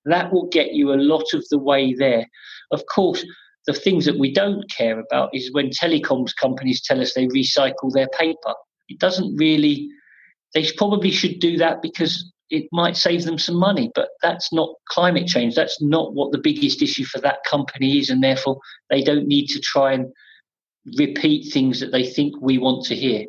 That 0.04 0.32
will 0.32 0.46
get 0.49 0.72
you 0.72 0.92
a 0.92 0.94
lot 0.94 1.34
of 1.34 1.44
the 1.50 1.58
way 1.58 1.92
there. 1.94 2.26
Of 2.70 2.84
course, 2.87 3.25
the 3.66 3.73
things 3.73 4.04
that 4.04 4.18
we 4.18 4.32
don't 4.32 4.70
care 4.70 4.99
about 5.00 5.30
is 5.35 5.52
when 5.52 5.70
telecoms 5.70 6.35
companies 6.40 6.80
tell 6.80 7.00
us 7.00 7.14
they 7.14 7.26
recycle 7.28 7.92
their 7.92 8.08
paper. 8.08 8.54
It 8.88 9.00
doesn't 9.00 9.37
really, 9.37 9.88
they 10.54 10.70
probably 10.76 11.11
should 11.11 11.40
do 11.40 11.56
that 11.58 11.82
because 11.82 12.32
it 12.49 12.66
might 12.70 12.96
save 12.96 13.25
them 13.25 13.38
some 13.38 13.56
money, 13.56 13.90
but 13.94 14.11
that's 14.23 14.52
not 14.52 14.70
climate 14.88 15.26
change. 15.26 15.56
That's 15.56 15.82
not 15.82 16.14
what 16.14 16.30
the 16.30 16.38
biggest 16.38 16.80
issue 16.80 17.04
for 17.04 17.20
that 17.20 17.38
company 17.44 17.99
is, 17.99 18.08
and 18.08 18.23
therefore 18.23 18.58
they 18.88 19.02
don't 19.02 19.26
need 19.26 19.49
to 19.49 19.61
try 19.61 19.92
and 19.92 20.12
repeat 20.96 21.52
things 21.52 21.80
that 21.80 21.90
they 21.90 22.04
think 22.04 22.35
we 22.40 22.58
want 22.58 22.85
to 22.87 22.94
hear. 22.94 23.26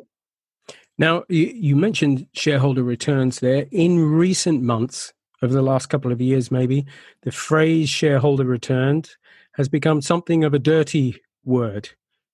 Now, 0.96 1.24
you 1.28 1.76
mentioned 1.76 2.26
shareholder 2.32 2.82
returns 2.82 3.40
there. 3.40 3.66
In 3.70 3.98
recent 3.98 4.62
months, 4.62 5.12
over 5.42 5.52
the 5.52 5.62
last 5.62 5.86
couple 5.86 6.10
of 6.10 6.20
years, 6.20 6.50
maybe, 6.50 6.86
the 7.22 7.32
phrase 7.32 7.88
shareholder 7.88 8.44
returns 8.44 9.16
has 9.58 9.68
become 9.68 10.00
something 10.00 10.44
of 10.44 10.54
a 10.54 10.58
dirty 10.58 11.20
word 11.44 11.90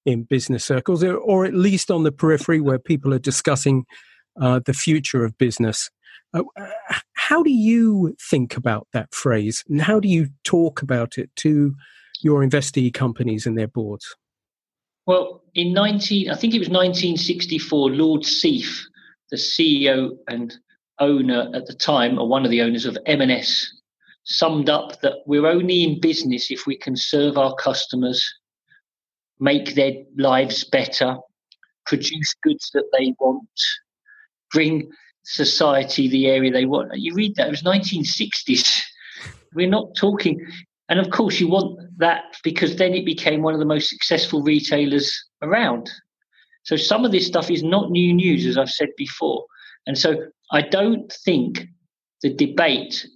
in 0.06 0.22
business 0.22 0.64
circles, 0.64 1.02
or 1.02 1.44
at 1.44 1.54
least 1.54 1.90
on 1.90 2.04
the 2.04 2.12
periphery 2.12 2.60
where 2.60 2.78
people 2.78 3.12
are 3.12 3.18
discussing 3.18 3.84
uh, 4.40 4.60
the 4.64 4.74
future 4.74 5.24
of 5.24 5.36
business. 5.38 5.90
Uh, 6.34 6.42
how 7.14 7.42
do 7.42 7.50
you 7.50 8.14
think 8.30 8.56
about 8.56 8.86
that 8.92 9.14
phrase 9.14 9.64
and 9.68 9.80
how 9.80 9.98
do 9.98 10.08
you 10.08 10.28
talk 10.42 10.82
about 10.82 11.16
it 11.16 11.30
to 11.36 11.74
your 12.20 12.44
investee 12.44 12.92
companies 12.92 13.46
and 13.46 13.56
their 13.56 13.68
boards? 13.68 14.14
Well, 15.06 15.42
in 15.54 15.72
19, 15.72 16.30
I 16.30 16.34
think 16.34 16.54
it 16.54 16.58
was 16.58 16.68
1964, 16.68 17.90
Lord 17.90 18.22
Sieff, 18.22 18.80
the 19.30 19.36
CEO 19.36 20.10
and 20.28 20.54
owner 20.98 21.50
at 21.54 21.66
the 21.66 21.74
time, 21.74 22.18
or 22.18 22.28
one 22.28 22.44
of 22.44 22.50
the 22.50 22.62
owners 22.62 22.84
of 22.84 22.98
M&S, 23.06 23.70
summed 24.24 24.68
up 24.68 25.00
that 25.02 25.18
we're 25.26 25.46
only 25.46 25.84
in 25.84 26.00
business 26.00 26.50
if 26.50 26.66
we 26.66 26.76
can 26.76 26.96
serve 26.96 27.36
our 27.38 27.54
customers, 27.54 28.22
make 29.38 29.74
their 29.74 29.92
lives 30.16 30.64
better, 30.64 31.16
produce 31.86 32.34
goods 32.42 32.70
that 32.74 32.88
they 32.96 33.14
want, 33.20 33.48
bring 34.50 34.90
society 35.24 36.08
the 36.08 36.26
area 36.26 36.50
they 36.50 36.66
want. 36.66 36.90
You 36.94 37.14
read 37.14 37.36
that, 37.36 37.48
it 37.48 37.50
was 37.50 37.62
1960s. 37.62 38.80
We're 39.54 39.68
not 39.68 39.94
talking. 39.96 40.44
And 40.88 40.98
of 40.98 41.10
course, 41.10 41.40
you 41.40 41.48
want 41.48 41.78
that 41.98 42.36
because 42.42 42.76
then 42.76 42.94
it 42.94 43.04
became 43.04 43.42
one 43.42 43.54
of 43.54 43.60
the 43.60 43.66
most 43.66 43.88
successful 43.88 44.42
retailers 44.42 45.12
around. 45.42 45.90
So 46.64 46.76
some 46.76 47.04
of 47.04 47.12
this 47.12 47.26
stuff 47.26 47.50
is 47.50 47.62
not 47.62 47.90
new 47.90 48.12
news, 48.12 48.46
as 48.46 48.56
I've 48.56 48.70
said 48.70 48.88
before. 48.96 49.44
And 49.86 49.98
so 49.98 50.16
I 50.50 50.62
don't 50.62 51.12
think 51.24 51.66
the 52.22 52.32
debate, 52.34 53.06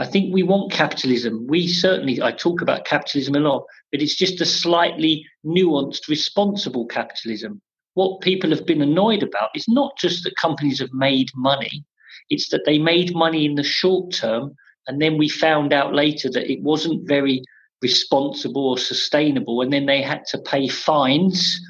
I 0.00 0.06
think 0.06 0.32
we 0.32 0.42
want 0.42 0.72
capitalism. 0.72 1.46
We 1.46 1.68
certainly, 1.68 2.22
I 2.22 2.32
talk 2.32 2.62
about 2.62 2.86
capitalism 2.86 3.34
a 3.34 3.40
lot, 3.40 3.66
but 3.92 4.00
it's 4.00 4.16
just 4.16 4.40
a 4.40 4.46
slightly 4.46 5.26
nuanced, 5.44 6.08
responsible 6.08 6.86
capitalism. 6.86 7.60
What 7.92 8.22
people 8.22 8.48
have 8.48 8.64
been 8.64 8.80
annoyed 8.80 9.22
about 9.22 9.50
is 9.54 9.66
not 9.68 9.98
just 9.98 10.24
that 10.24 10.36
companies 10.36 10.80
have 10.80 10.94
made 10.94 11.28
money, 11.36 11.84
it's 12.30 12.48
that 12.48 12.62
they 12.64 12.78
made 12.78 13.14
money 13.14 13.44
in 13.44 13.56
the 13.56 13.62
short 13.62 14.14
term. 14.14 14.54
And 14.86 15.02
then 15.02 15.18
we 15.18 15.28
found 15.28 15.74
out 15.74 15.94
later 15.94 16.30
that 16.30 16.50
it 16.50 16.62
wasn't 16.62 17.06
very 17.06 17.42
responsible 17.82 18.70
or 18.70 18.78
sustainable. 18.78 19.60
And 19.60 19.70
then 19.70 19.84
they 19.84 20.00
had 20.00 20.24
to 20.30 20.38
pay 20.38 20.66
fines 20.66 21.60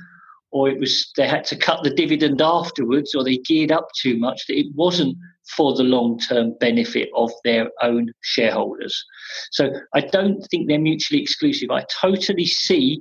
or 0.52 0.68
it 0.68 0.78
was 0.78 1.10
they 1.16 1.26
had 1.26 1.44
to 1.46 1.56
cut 1.56 1.82
the 1.82 1.94
dividend 1.94 2.40
afterwards 2.40 3.12
or 3.12 3.25
they 3.25 3.38
geared 3.38 3.72
up 3.72 3.88
too 4.00 4.16
much 4.18 4.46
that 4.46 4.58
it 4.58 4.66
wasn't 4.75 5.16
for 5.56 5.75
the 5.75 5.82
long 5.82 6.18
term 6.18 6.54
benefit 6.61 7.09
of 7.14 7.30
their 7.44 7.70
own 7.82 8.12
shareholders. 8.23 9.04
So 9.50 9.70
I 9.94 10.00
don't 10.00 10.42
think 10.50 10.68
they're 10.68 10.78
mutually 10.78 11.20
exclusive. 11.20 11.70
I 11.70 11.85
totally 12.00 12.47
see 12.47 13.00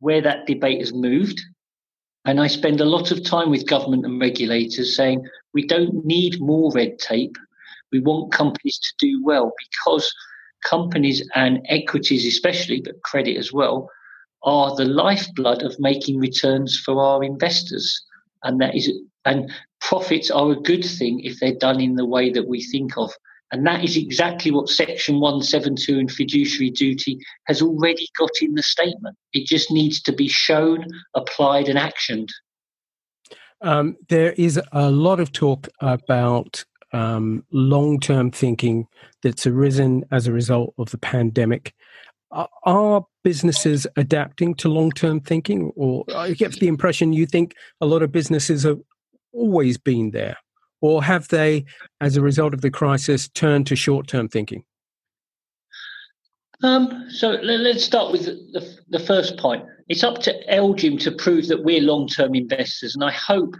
where 0.00 0.20
that 0.22 0.46
debate 0.46 0.80
has 0.80 0.92
moved. 0.92 1.40
And 2.24 2.40
I 2.40 2.46
spend 2.46 2.80
a 2.80 2.84
lot 2.84 3.10
of 3.10 3.24
time 3.24 3.50
with 3.50 3.66
government 3.66 4.04
and 4.04 4.20
regulators 4.20 4.94
saying 4.94 5.26
we 5.54 5.66
don't 5.66 6.04
need 6.04 6.40
more 6.40 6.70
red 6.72 6.98
tape. 6.98 7.36
We 7.90 8.00
want 8.00 8.32
companies 8.32 8.78
to 8.78 9.06
do 9.06 9.24
well 9.24 9.52
because 9.58 10.12
companies 10.64 11.26
and 11.34 11.64
equities, 11.68 12.26
especially, 12.26 12.82
but 12.82 13.02
credit 13.02 13.36
as 13.38 13.52
well, 13.52 13.88
are 14.42 14.74
the 14.76 14.84
lifeblood 14.84 15.62
of 15.62 15.74
making 15.78 16.18
returns 16.18 16.78
for 16.78 17.02
our 17.02 17.24
investors. 17.24 18.04
And 18.44 18.60
that 18.60 18.74
is 18.74 18.90
and 19.24 19.50
profits 19.80 20.30
are 20.30 20.52
a 20.52 20.60
good 20.60 20.84
thing 20.84 21.20
if 21.20 21.38
they're 21.38 21.54
done 21.54 21.80
in 21.80 21.94
the 21.94 22.06
way 22.06 22.30
that 22.30 22.48
we 22.48 22.62
think 22.62 22.96
of. 22.96 23.12
And 23.50 23.66
that 23.66 23.82
is 23.82 23.96
exactly 23.96 24.50
what 24.50 24.68
Section 24.68 25.20
172 25.20 25.98
and 25.98 26.10
fiduciary 26.10 26.70
duty 26.70 27.18
has 27.46 27.62
already 27.62 28.06
got 28.18 28.30
in 28.42 28.54
the 28.54 28.62
statement. 28.62 29.16
It 29.32 29.46
just 29.46 29.70
needs 29.70 30.02
to 30.02 30.12
be 30.12 30.28
shown, 30.28 30.86
applied, 31.14 31.68
and 31.68 31.78
actioned. 31.78 32.28
Um, 33.62 33.96
there 34.08 34.32
is 34.32 34.60
a 34.72 34.90
lot 34.90 35.18
of 35.18 35.32
talk 35.32 35.66
about 35.80 36.64
um, 36.92 37.44
long 37.50 38.00
term 38.00 38.30
thinking 38.30 38.86
that's 39.22 39.46
arisen 39.46 40.04
as 40.12 40.26
a 40.26 40.32
result 40.32 40.74
of 40.78 40.90
the 40.90 40.98
pandemic. 40.98 41.74
Are 42.30 43.06
businesses 43.24 43.86
adapting 43.96 44.54
to 44.56 44.68
long 44.68 44.92
term 44.92 45.20
thinking? 45.20 45.72
Or 45.74 46.04
I 46.14 46.32
get 46.32 46.52
the 46.52 46.68
impression 46.68 47.14
you 47.14 47.24
think 47.24 47.54
a 47.80 47.86
lot 47.86 48.02
of 48.02 48.12
businesses 48.12 48.64
have 48.64 48.80
always 49.38 49.78
been 49.78 50.10
there. 50.10 50.36
Or 50.80 51.02
have 51.02 51.28
they, 51.28 51.64
as 52.00 52.16
a 52.16 52.22
result 52.22 52.54
of 52.54 52.60
the 52.60 52.70
crisis, 52.70 53.28
turned 53.28 53.66
to 53.68 53.76
short 53.76 54.06
term 54.06 54.28
thinking? 54.28 54.64
Um, 56.62 57.06
so 57.08 57.30
let's 57.42 57.84
start 57.84 58.10
with 58.10 58.24
the, 58.24 58.78
the, 58.88 58.98
first 58.98 59.36
point. 59.38 59.64
It's 59.88 60.02
up 60.02 60.18
to 60.22 60.34
LGIM 60.50 60.98
to 61.00 61.12
prove 61.12 61.46
that 61.48 61.62
we're 61.62 61.80
long 61.80 62.08
term 62.08 62.34
investors. 62.34 62.94
And 62.94 63.04
I 63.04 63.12
hope 63.12 63.54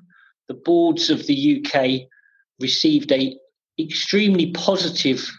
the 0.48 0.54
boards 0.54 1.08
of 1.08 1.26
the 1.26 1.64
UK 1.64 2.08
received 2.60 3.12
a 3.12 3.36
extremely 3.78 4.50
positive 4.50 5.30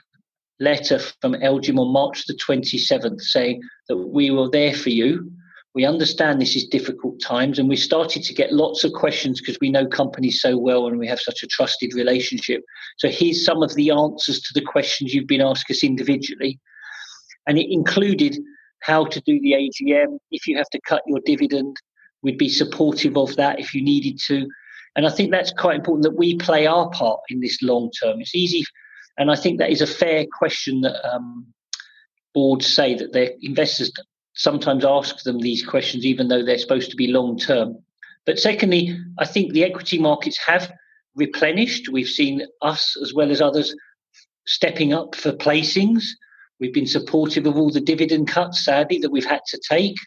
letter 0.62 1.00
from 1.22 1.34
LGIM 1.34 1.80
on 1.80 1.92
March 1.92 2.26
the 2.26 2.34
27th 2.36 3.22
saying 3.22 3.62
that 3.90 3.98
we 3.98 4.30
were 4.30 4.50
there 4.50 4.74
for 4.74 4.90
you. 4.90 5.30
We 5.76 5.86
understand 5.86 6.42
this 6.42 6.56
is 6.56 6.66
difficult 6.66 7.22
times, 7.22 7.60
and 7.60 7.70
we 7.70 7.76
started 7.76 8.24
to 8.24 8.34
get 8.34 8.52
lots 8.52 8.84
of 8.84 8.94
questions 8.94 9.40
because 9.40 9.58
we 9.62 9.70
know 9.70 9.86
companies 9.86 10.42
so 10.42 10.58
well 10.58 10.88
and 10.88 10.98
we 10.98 11.08
have 11.08 11.20
such 11.20 11.44
a 11.44 11.48
trusted 11.48 11.94
relationship. 11.94 12.62
So, 12.98 13.10
here's 13.10 13.46
some 13.46 13.62
of 13.62 13.76
the 13.76 13.92
answers 13.92 14.42
to 14.42 14.54
the 14.54 14.66
questions 14.66 15.14
you've 15.14 15.28
been 15.28 15.42
asking 15.42 15.76
us 15.76 15.84
individually. 15.84 16.60
And 17.48 17.58
it 17.58 17.72
included 17.72 18.38
how 18.82 19.06
to 19.06 19.22
do 19.22 19.40
the 19.42 19.54
AGM, 19.54 20.18
if 20.32 20.48
you 20.48 20.58
have 20.58 20.70
to 20.70 20.80
cut 20.88 21.04
your 21.06 21.20
dividend, 21.26 21.78
we'd 22.22 22.38
be 22.38 22.50
supportive 22.50 23.18
of 23.18 23.36
that 23.36 23.60
if 23.60 23.74
you 23.74 23.84
needed 23.84 24.20
to. 24.28 24.48
And 24.96 25.06
I 25.06 25.12
think 25.12 25.32
that's 25.32 25.54
quite 25.54 25.76
important 25.76 26.04
that 26.04 26.18
we 26.18 26.38
play 26.38 26.66
our 26.66 26.90
part 26.90 27.20
in 27.30 27.42
this 27.42 27.62
long 27.62 27.92
term. 28.02 28.22
It's 28.22 28.36
easy 28.36 28.64
and 29.20 29.30
I 29.30 29.36
think 29.36 29.60
that 29.60 29.70
is 29.70 29.82
a 29.82 29.88
fair 29.88 30.26
question 30.32 30.82
that 30.82 31.08
um, 31.08 31.46
boards 32.34 32.74
say 32.74 32.96
that 32.96 33.12
their 33.12 33.32
investors 33.42 33.92
sometimes 34.40 34.86
ask 34.86 35.22
them 35.24 35.40
these 35.40 35.66
questions, 35.66 36.06
even 36.06 36.30
though 36.30 36.44
they're 36.44 36.58
supposed 36.58 36.90
to 36.90 36.96
be 36.96 37.08
long 37.08 37.38
term. 37.38 37.78
But 38.26 38.40
secondly, 38.40 38.98
I 39.18 39.26
think 39.26 39.52
the 39.52 39.66
equity 39.66 40.00
markets 40.00 40.40
have 40.48 40.72
replenished. 41.16 41.90
We've 41.90 42.08
seen 42.08 42.44
us 42.62 42.96
as 43.02 43.14
well 43.14 43.32
as 43.32 43.42
others 43.42 43.76
stepping 44.48 44.94
up 44.94 45.14
for 45.14 45.34
placings. 45.34 46.04
We've 46.60 46.74
been 46.74 46.88
supportive 46.88 47.46
of 47.46 47.58
all 47.58 47.70
the 47.70 47.82
dividend 47.82 48.30
cuts, 48.30 48.64
sadly, 48.64 49.00
that 49.00 49.12
we've 49.12 49.26
had 49.26 49.42
to 49.48 49.60
take. 49.70 49.98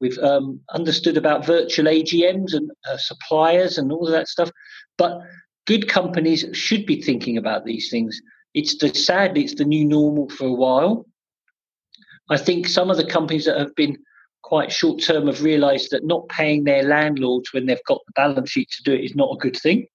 We've 0.00 0.18
um, 0.18 0.60
understood 0.74 1.16
about 1.16 1.46
virtual 1.46 1.86
AGMs 1.86 2.54
and 2.54 2.70
uh, 2.88 2.96
suppliers 2.96 3.78
and 3.78 3.92
all 3.92 4.06
of 4.06 4.12
that 4.12 4.28
stuff. 4.28 4.50
But 4.96 5.20
good 5.66 5.88
companies 5.88 6.44
should 6.52 6.84
be 6.84 7.00
thinking 7.00 7.36
about 7.36 7.64
these 7.64 7.90
things. 7.90 8.20
It's 8.54 8.76
the 8.78 8.92
sadly 8.92 9.44
it's 9.44 9.54
the 9.54 9.64
new 9.64 9.84
normal 9.84 10.28
for 10.30 10.46
a 10.46 10.52
while. 10.52 11.06
I 12.30 12.36
think 12.36 12.66
some 12.66 12.90
of 12.90 12.96
the 12.96 13.06
companies 13.06 13.46
that 13.46 13.58
have 13.58 13.74
been 13.74 13.96
quite 14.42 14.72
short 14.72 15.02
term 15.02 15.26
have 15.26 15.42
realised 15.42 15.90
that 15.90 16.04
not 16.04 16.28
paying 16.28 16.64
their 16.64 16.82
landlords 16.82 17.52
when 17.52 17.66
they've 17.66 17.84
got 17.86 18.00
the 18.06 18.12
balance 18.14 18.50
sheet 18.50 18.68
to 18.70 18.82
do 18.82 18.92
it 18.92 19.04
is 19.04 19.14
not 19.14 19.32
a 19.32 19.38
good 19.38 19.56
thing. 19.56 19.86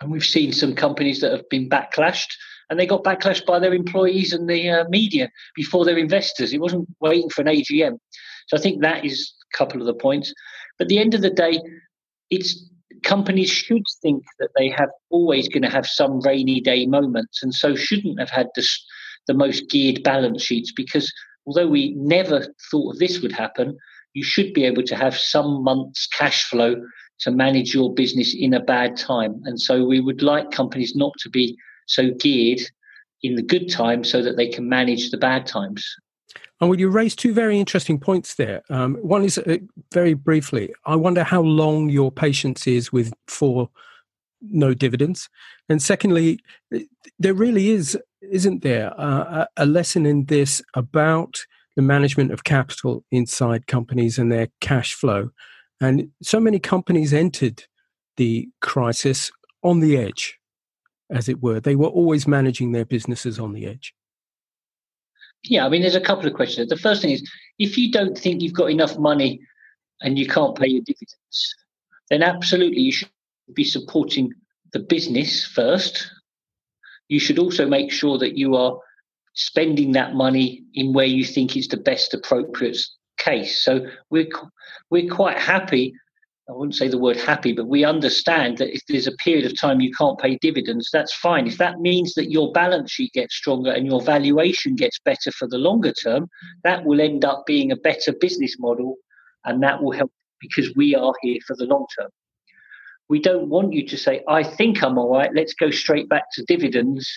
And 0.00 0.10
we've 0.10 0.24
seen 0.24 0.52
some 0.52 0.74
companies 0.74 1.20
that 1.20 1.32
have 1.32 1.48
been 1.50 1.68
backlashed, 1.68 2.32
and 2.68 2.78
they 2.78 2.86
got 2.86 3.04
backlashed 3.04 3.44
by 3.44 3.58
their 3.58 3.74
employees 3.74 4.32
and 4.32 4.48
the 4.48 4.70
uh, 4.70 4.84
media 4.88 5.30
before 5.54 5.84
their 5.84 5.98
investors. 5.98 6.52
It 6.52 6.60
wasn't 6.60 6.88
waiting 7.00 7.28
for 7.28 7.42
an 7.42 7.48
AGM. 7.48 7.98
So 8.48 8.56
I 8.56 8.60
think 8.60 8.80
that 8.80 9.04
is 9.04 9.32
a 9.52 9.56
couple 9.58 9.80
of 9.80 9.86
the 9.86 9.94
points. 9.94 10.32
But 10.78 10.86
at 10.86 10.88
the 10.88 10.98
end 10.98 11.14
of 11.14 11.20
the 11.20 11.30
day, 11.30 11.60
it's 12.30 12.70
companies 13.02 13.50
should 13.50 13.82
think 14.02 14.22
that 14.38 14.50
they 14.56 14.68
have 14.70 14.90
always 15.10 15.48
going 15.48 15.62
to 15.62 15.70
have 15.70 15.86
some 15.86 16.20
rainy 16.20 16.60
day 16.60 16.86
moments 16.86 17.42
and 17.42 17.54
so 17.54 17.74
shouldn't 17.74 18.18
have 18.20 18.30
had 18.30 18.48
this, 18.54 18.84
the 19.26 19.34
most 19.34 19.68
geared 19.70 20.02
balance 20.02 20.42
sheets 20.42 20.72
because 20.72 21.10
although 21.46 21.68
we 21.68 21.94
never 21.96 22.46
thought 22.70 22.98
this 22.98 23.20
would 23.20 23.32
happen 23.32 23.76
you 24.14 24.24
should 24.24 24.52
be 24.52 24.64
able 24.64 24.82
to 24.82 24.96
have 24.96 25.16
some 25.16 25.62
months 25.62 26.06
cash 26.08 26.44
flow 26.44 26.76
to 27.20 27.30
manage 27.30 27.74
your 27.74 27.92
business 27.94 28.34
in 28.38 28.54
a 28.54 28.60
bad 28.60 28.96
time 28.96 29.40
and 29.44 29.60
so 29.60 29.84
we 29.84 30.00
would 30.00 30.22
like 30.22 30.50
companies 30.50 30.94
not 30.94 31.12
to 31.18 31.28
be 31.28 31.56
so 31.86 32.10
geared 32.18 32.60
in 33.22 33.34
the 33.34 33.42
good 33.42 33.70
times 33.70 34.10
so 34.10 34.22
that 34.22 34.36
they 34.36 34.48
can 34.48 34.68
manage 34.68 35.10
the 35.10 35.18
bad 35.18 35.46
times 35.46 35.86
and 36.60 36.68
well, 36.68 36.78
you 36.78 36.90
raised 36.90 37.18
two 37.18 37.32
very 37.32 37.58
interesting 37.58 37.98
points 37.98 38.34
there. 38.34 38.62
Um, 38.68 38.96
one 38.96 39.24
is 39.24 39.38
uh, 39.38 39.56
very 39.92 40.12
briefly, 40.12 40.74
I 40.84 40.94
wonder 40.94 41.24
how 41.24 41.40
long 41.40 41.88
your 41.88 42.12
patience 42.12 42.66
is 42.66 42.92
with 42.92 43.14
for 43.28 43.70
no 44.42 44.74
dividends, 44.74 45.28
and 45.68 45.82
secondly, 45.82 46.40
there 47.18 47.34
really 47.34 47.70
is, 47.70 47.98
isn't 48.22 48.62
there, 48.62 48.92
uh, 48.98 49.46
a 49.56 49.66
lesson 49.66 50.06
in 50.06 50.24
this 50.26 50.62
about 50.74 51.44
the 51.76 51.82
management 51.82 52.32
of 52.32 52.44
capital 52.44 53.04
inside 53.10 53.66
companies 53.66 54.18
and 54.18 54.30
their 54.30 54.48
cash 54.60 54.94
flow, 54.94 55.30
and 55.80 56.10
so 56.22 56.40
many 56.40 56.58
companies 56.58 57.12
entered 57.12 57.64
the 58.16 58.48
crisis 58.60 59.30
on 59.62 59.80
the 59.80 59.96
edge, 59.96 60.38
as 61.10 61.28
it 61.28 61.42
were. 61.42 61.60
They 61.60 61.76
were 61.76 61.88
always 61.88 62.26
managing 62.26 62.72
their 62.72 62.84
businesses 62.84 63.38
on 63.38 63.52
the 63.52 63.66
edge. 63.66 63.94
Yeah, 65.44 65.64
I 65.64 65.68
mean, 65.70 65.80
there's 65.80 65.94
a 65.94 66.00
couple 66.00 66.26
of 66.26 66.34
questions. 66.34 66.68
The 66.68 66.76
first 66.76 67.00
thing 67.00 67.12
is 67.12 67.28
if 67.58 67.78
you 67.78 67.90
don't 67.90 68.16
think 68.16 68.42
you've 68.42 68.52
got 68.52 68.70
enough 68.70 68.98
money 68.98 69.40
and 70.02 70.18
you 70.18 70.26
can't 70.26 70.56
pay 70.56 70.66
your 70.66 70.82
dividends, 70.82 71.54
then 72.10 72.22
absolutely 72.22 72.82
you 72.82 72.92
should 72.92 73.08
be 73.54 73.64
supporting 73.64 74.32
the 74.72 74.80
business 74.80 75.44
first. 75.44 76.10
You 77.08 77.20
should 77.20 77.38
also 77.38 77.66
make 77.66 77.90
sure 77.90 78.18
that 78.18 78.36
you 78.36 78.54
are 78.54 78.78
spending 79.34 79.92
that 79.92 80.14
money 80.14 80.64
in 80.74 80.92
where 80.92 81.06
you 81.06 81.24
think 81.24 81.56
is 81.56 81.68
the 81.68 81.76
best 81.76 82.14
appropriate 82.14 82.78
case. 83.18 83.64
So 83.64 83.86
we're 84.10 84.28
we're 84.90 85.12
quite 85.12 85.38
happy 85.38 85.94
I 86.50 86.52
wouldn't 86.52 86.74
say 86.74 86.88
the 86.88 86.98
word 86.98 87.16
happy, 87.16 87.52
but 87.52 87.68
we 87.68 87.84
understand 87.84 88.58
that 88.58 88.74
if 88.74 88.82
there's 88.88 89.06
a 89.06 89.12
period 89.12 89.46
of 89.46 89.58
time 89.58 89.80
you 89.80 89.92
can't 89.92 90.18
pay 90.18 90.36
dividends, 90.42 90.90
that's 90.92 91.14
fine. 91.14 91.46
If 91.46 91.58
that 91.58 91.78
means 91.78 92.14
that 92.14 92.32
your 92.32 92.50
balance 92.50 92.90
sheet 92.90 93.12
gets 93.12 93.36
stronger 93.36 93.70
and 93.70 93.86
your 93.86 94.02
valuation 94.02 94.74
gets 94.74 94.98
better 95.04 95.30
for 95.30 95.46
the 95.46 95.58
longer 95.58 95.92
term, 95.92 96.28
that 96.64 96.84
will 96.84 97.00
end 97.00 97.24
up 97.24 97.44
being 97.46 97.70
a 97.70 97.76
better 97.76 98.12
business 98.20 98.56
model 98.58 98.96
and 99.44 99.62
that 99.62 99.80
will 99.80 99.92
help 99.92 100.10
because 100.40 100.74
we 100.74 100.96
are 100.96 101.14
here 101.22 101.38
for 101.46 101.54
the 101.54 101.66
long 101.66 101.86
term. 101.96 102.10
We 103.10 103.18
don't 103.20 103.48
want 103.48 103.72
you 103.72 103.84
to 103.88 103.96
say, 103.96 104.22
I 104.28 104.44
think 104.44 104.84
I'm 104.84 104.96
all 104.96 105.10
right, 105.10 105.30
let's 105.34 105.52
go 105.52 105.72
straight 105.72 106.08
back 106.08 106.22
to 106.34 106.44
dividends. 106.44 107.10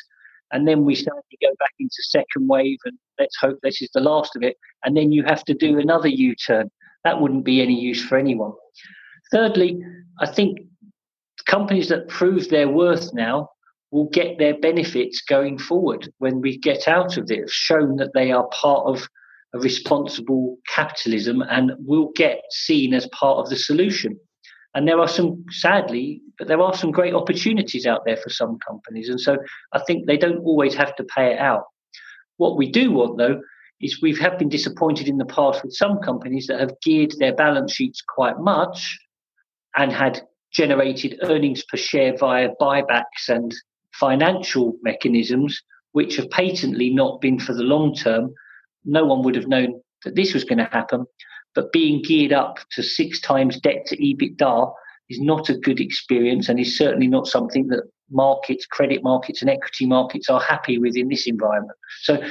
And 0.51 0.67
then 0.67 0.85
we 0.85 0.95
start 0.95 1.23
to 1.29 1.37
go 1.39 1.53
back 1.59 1.73
into 1.79 1.95
second 2.01 2.47
wave 2.47 2.79
and 2.85 2.97
let's 3.19 3.37
hope 3.37 3.59
this 3.61 3.79
is 3.79 3.91
the 3.93 3.99
last 3.99 4.35
of 4.35 4.41
it. 4.41 4.57
And 4.83 4.97
then 4.97 5.11
you 5.11 5.23
have 5.23 5.45
to 5.45 5.53
do 5.53 5.77
another 5.77 6.07
U 6.07 6.35
turn. 6.35 6.71
That 7.03 7.21
wouldn't 7.21 7.45
be 7.45 7.61
any 7.61 7.79
use 7.79 8.03
for 8.03 8.17
anyone. 8.17 8.53
Thirdly, 9.31 9.83
I 10.19 10.25
think 10.25 10.61
companies 11.45 11.89
that 11.89 12.07
prove 12.07 12.49
their 12.49 12.69
worth 12.69 13.13
now 13.13 13.49
will 13.91 14.09
get 14.09 14.39
their 14.39 14.57
benefits 14.57 15.21
going 15.21 15.59
forward 15.59 16.11
when 16.17 16.41
we 16.41 16.57
get 16.57 16.87
out 16.87 17.17
of 17.17 17.27
this, 17.27 17.51
shown 17.51 17.97
that 17.97 18.13
they 18.15 18.31
are 18.31 18.47
part 18.47 18.87
of 18.87 19.07
a 19.53 19.59
responsible 19.59 20.57
capitalism 20.67 21.43
and 21.43 21.73
will 21.77 22.11
get 22.15 22.41
seen 22.49 22.95
as 22.95 23.07
part 23.09 23.37
of 23.37 23.49
the 23.51 23.55
solution. 23.55 24.19
And 24.75 24.87
there 24.87 24.99
are 24.99 25.07
some, 25.07 25.45
sadly, 25.49 26.21
but 26.39 26.47
there 26.47 26.61
are 26.61 26.75
some 26.75 26.91
great 26.91 27.13
opportunities 27.13 27.85
out 27.85 28.05
there 28.05 28.17
for 28.17 28.29
some 28.29 28.57
companies. 28.67 29.09
And 29.09 29.21
so 29.21 29.37
I 29.71 29.79
think 29.85 30.07
they 30.07 30.17
don't 30.17 30.43
always 30.43 30.73
have 30.75 30.95
to 30.95 31.03
pay 31.03 31.33
it 31.33 31.39
out. 31.39 31.65
What 32.37 32.57
we 32.57 32.71
do 32.71 32.91
want, 32.91 33.17
though, 33.17 33.41
is 33.79 34.01
we 34.01 34.15
have 34.15 34.39
been 34.39 34.49
disappointed 34.49 35.07
in 35.07 35.17
the 35.17 35.25
past 35.25 35.63
with 35.63 35.73
some 35.73 35.99
companies 35.99 36.47
that 36.47 36.59
have 36.59 36.79
geared 36.81 37.13
their 37.19 37.35
balance 37.35 37.73
sheets 37.73 38.01
quite 38.01 38.39
much 38.39 38.97
and 39.75 39.91
had 39.91 40.21
generated 40.51 41.19
earnings 41.23 41.63
per 41.65 41.77
share 41.77 42.15
via 42.17 42.49
buybacks 42.59 43.27
and 43.27 43.53
financial 43.93 44.77
mechanisms, 44.81 45.61
which 45.91 46.15
have 46.15 46.29
patently 46.29 46.89
not 46.89 47.21
been 47.21 47.39
for 47.39 47.53
the 47.53 47.63
long 47.63 47.93
term. 47.93 48.33
No 48.85 49.05
one 49.05 49.21
would 49.23 49.35
have 49.35 49.47
known 49.47 49.81
that 50.03 50.15
this 50.15 50.33
was 50.33 50.43
going 50.43 50.59
to 50.59 50.65
happen. 50.65 51.05
But 51.55 51.71
being 51.71 52.01
geared 52.01 52.33
up 52.33 52.59
to 52.71 52.83
six 52.83 53.19
times 53.19 53.59
debt 53.59 53.85
to 53.87 53.97
EBITDA 53.97 54.73
is 55.09 55.19
not 55.19 55.49
a 55.49 55.57
good 55.57 55.79
experience 55.79 56.49
and 56.49 56.59
is 56.59 56.77
certainly 56.77 57.07
not 57.07 57.27
something 57.27 57.67
that 57.67 57.83
markets, 58.09 58.65
credit 58.65 59.03
markets, 59.03 59.41
and 59.41 59.49
equity 59.49 59.85
markets 59.85 60.29
are 60.29 60.39
happy 60.39 60.77
with 60.77 60.95
in 60.95 61.09
this 61.09 61.27
environment. 61.27 61.77
So 62.01 62.21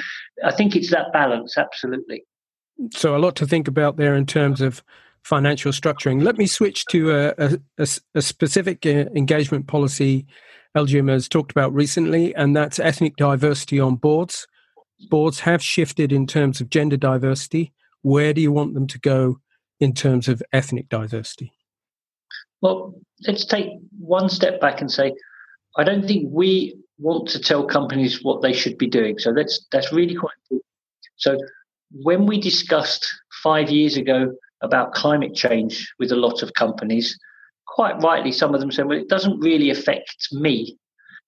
I 0.44 0.52
think 0.52 0.76
it's 0.76 0.90
that 0.90 1.12
balance, 1.12 1.56
absolutely. 1.56 2.24
So 2.94 3.16
a 3.16 3.18
lot 3.18 3.36
to 3.36 3.46
think 3.46 3.68
about 3.68 3.96
there 3.96 4.14
in 4.14 4.26
terms 4.26 4.60
of 4.60 4.82
financial 5.22 5.72
structuring. 5.72 6.22
Let 6.22 6.36
me 6.36 6.46
switch 6.46 6.84
to 6.86 7.12
a, 7.12 7.58
a, 7.78 7.88
a 8.14 8.22
specific 8.22 8.84
uh, 8.84 9.06
engagement 9.14 9.66
policy 9.66 10.26
LGIM 10.76 11.10
has 11.10 11.28
talked 11.28 11.50
about 11.50 11.72
recently, 11.74 12.34
and 12.34 12.56
that's 12.56 12.78
ethnic 12.78 13.16
diversity 13.16 13.78
on 13.78 13.96
boards. 13.96 14.46
Boards 15.10 15.40
have 15.40 15.62
shifted 15.62 16.12
in 16.12 16.26
terms 16.26 16.60
of 16.60 16.70
gender 16.70 16.96
diversity. 16.96 17.72
Where 18.02 18.32
do 18.32 18.40
you 18.40 18.52
want 18.52 18.74
them 18.74 18.86
to 18.88 18.98
go 18.98 19.38
in 19.80 19.94
terms 19.94 20.28
of 20.28 20.42
ethnic 20.52 20.88
diversity? 20.88 21.52
Well, 22.60 22.94
let's 23.26 23.44
take 23.44 23.68
one 23.98 24.28
step 24.28 24.60
back 24.60 24.80
and 24.80 24.90
say, 24.90 25.14
I 25.76 25.84
don't 25.84 26.06
think 26.06 26.28
we 26.30 26.76
want 26.98 27.28
to 27.30 27.40
tell 27.40 27.64
companies 27.64 28.22
what 28.22 28.42
they 28.42 28.52
should 28.52 28.78
be 28.78 28.86
doing. 28.86 29.18
So 29.18 29.32
that's 29.32 29.66
that's 29.72 29.92
really 29.92 30.14
quite 30.14 30.34
important. 30.44 30.66
So 31.16 31.38
when 31.92 32.26
we 32.26 32.40
discussed 32.40 33.06
five 33.42 33.70
years 33.70 33.96
ago 33.96 34.32
about 34.62 34.94
climate 34.94 35.34
change 35.34 35.92
with 35.98 36.12
a 36.12 36.16
lot 36.16 36.42
of 36.42 36.54
companies, 36.54 37.18
quite 37.66 38.00
rightly, 38.02 38.32
some 38.32 38.54
of 38.54 38.60
them 38.60 38.70
said, 38.70 38.86
well, 38.86 38.98
it 38.98 39.08
doesn't 39.08 39.40
really 39.40 39.70
affect 39.70 40.28
me. 40.32 40.76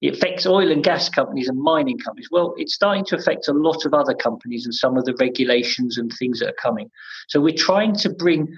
It 0.04 0.16
affects 0.16 0.44
oil 0.44 0.70
and 0.70 0.84
gas 0.84 1.08
companies 1.08 1.48
and 1.48 1.58
mining 1.58 1.96
companies. 1.96 2.28
Well, 2.30 2.52
it's 2.58 2.74
starting 2.74 3.06
to 3.06 3.16
affect 3.16 3.48
a 3.48 3.54
lot 3.54 3.86
of 3.86 3.94
other 3.94 4.12
companies 4.12 4.66
and 4.66 4.74
some 4.74 4.98
of 4.98 5.06
the 5.06 5.14
regulations 5.18 5.96
and 5.96 6.12
things 6.12 6.40
that 6.40 6.50
are 6.50 6.60
coming. 6.62 6.90
So 7.28 7.40
we're 7.40 7.56
trying 7.56 7.96
to 7.96 8.10
bring, 8.10 8.54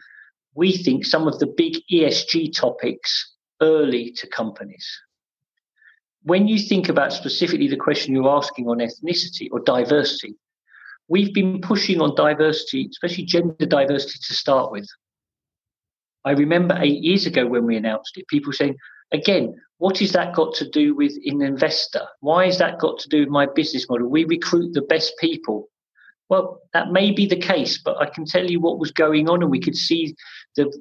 we 0.57 0.77
think, 0.77 1.05
some 1.07 1.29
of 1.29 1.39
the 1.39 1.47
big 1.47 1.75
ESG 1.89 2.53
topics 2.53 3.33
early 3.63 4.11
to 4.17 4.27
companies. 4.27 4.85
When 6.25 6.49
you 6.49 6.59
think 6.59 6.89
about 6.89 7.13
specifically 7.13 7.69
the 7.69 7.77
question 7.77 8.13
you're 8.13 8.29
asking 8.29 8.67
on 8.67 8.79
ethnicity 8.79 9.47
or 9.53 9.61
diversity, 9.61 10.35
we've 11.07 11.33
been 11.33 11.61
pushing 11.61 12.01
on 12.01 12.17
diversity, 12.17 12.89
especially 12.91 13.25
gender 13.25 13.67
diversity 13.67 14.19
to 14.27 14.35
start 14.35 14.73
with. 14.73 14.89
I 16.25 16.33
remember 16.33 16.77
eight 16.81 17.05
years 17.05 17.25
ago 17.25 17.47
when 17.47 17.67
we 17.67 17.77
announced 17.77 18.19
it, 18.19 18.27
people 18.27 18.53
saying, 18.53 18.79
again, 19.13 19.55
what 19.79 19.99
has 19.99 20.13
that 20.13 20.35
got 20.35 20.55
to 20.55 20.69
do 20.69 20.95
with 20.95 21.13
an 21.25 21.43
investor? 21.43 22.07
Why 22.21 22.47
has 22.47 22.59
that 22.59 22.79
got 22.79 22.99
to 23.01 23.09
do 23.09 23.21
with 23.21 23.29
my 23.29 23.47
business 23.47 23.89
model? 23.89 24.09
We 24.09 24.25
recruit 24.25 24.73
the 24.73 24.83
best 24.83 25.13
people. 25.21 25.69
Well, 26.29 26.61
that 26.73 26.93
may 26.93 27.13
be 27.13 27.27
the 27.27 27.37
case, 27.37 27.79
but 27.79 27.97
I 28.01 28.07
can 28.07 28.25
tell 28.25 28.51
you 28.51 28.59
what 28.59 28.79
was 28.79 28.91
going 28.91 29.29
on, 29.29 29.43
and 29.43 29.51
we 29.51 29.61
could 29.61 29.77
see 29.77 30.17
that 30.57 30.75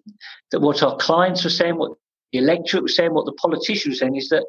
what 0.54 0.82
our 0.82 0.96
clients 0.98 1.44
were 1.44 1.50
saying, 1.50 1.78
what 1.78 1.92
the 2.32 2.40
electorate 2.40 2.84
was 2.84 2.96
saying, 2.96 3.14
what 3.14 3.26
the 3.26 3.34
politicians 3.34 3.96
were 3.96 4.00
saying 4.00 4.16
is 4.16 4.30
that 4.30 4.46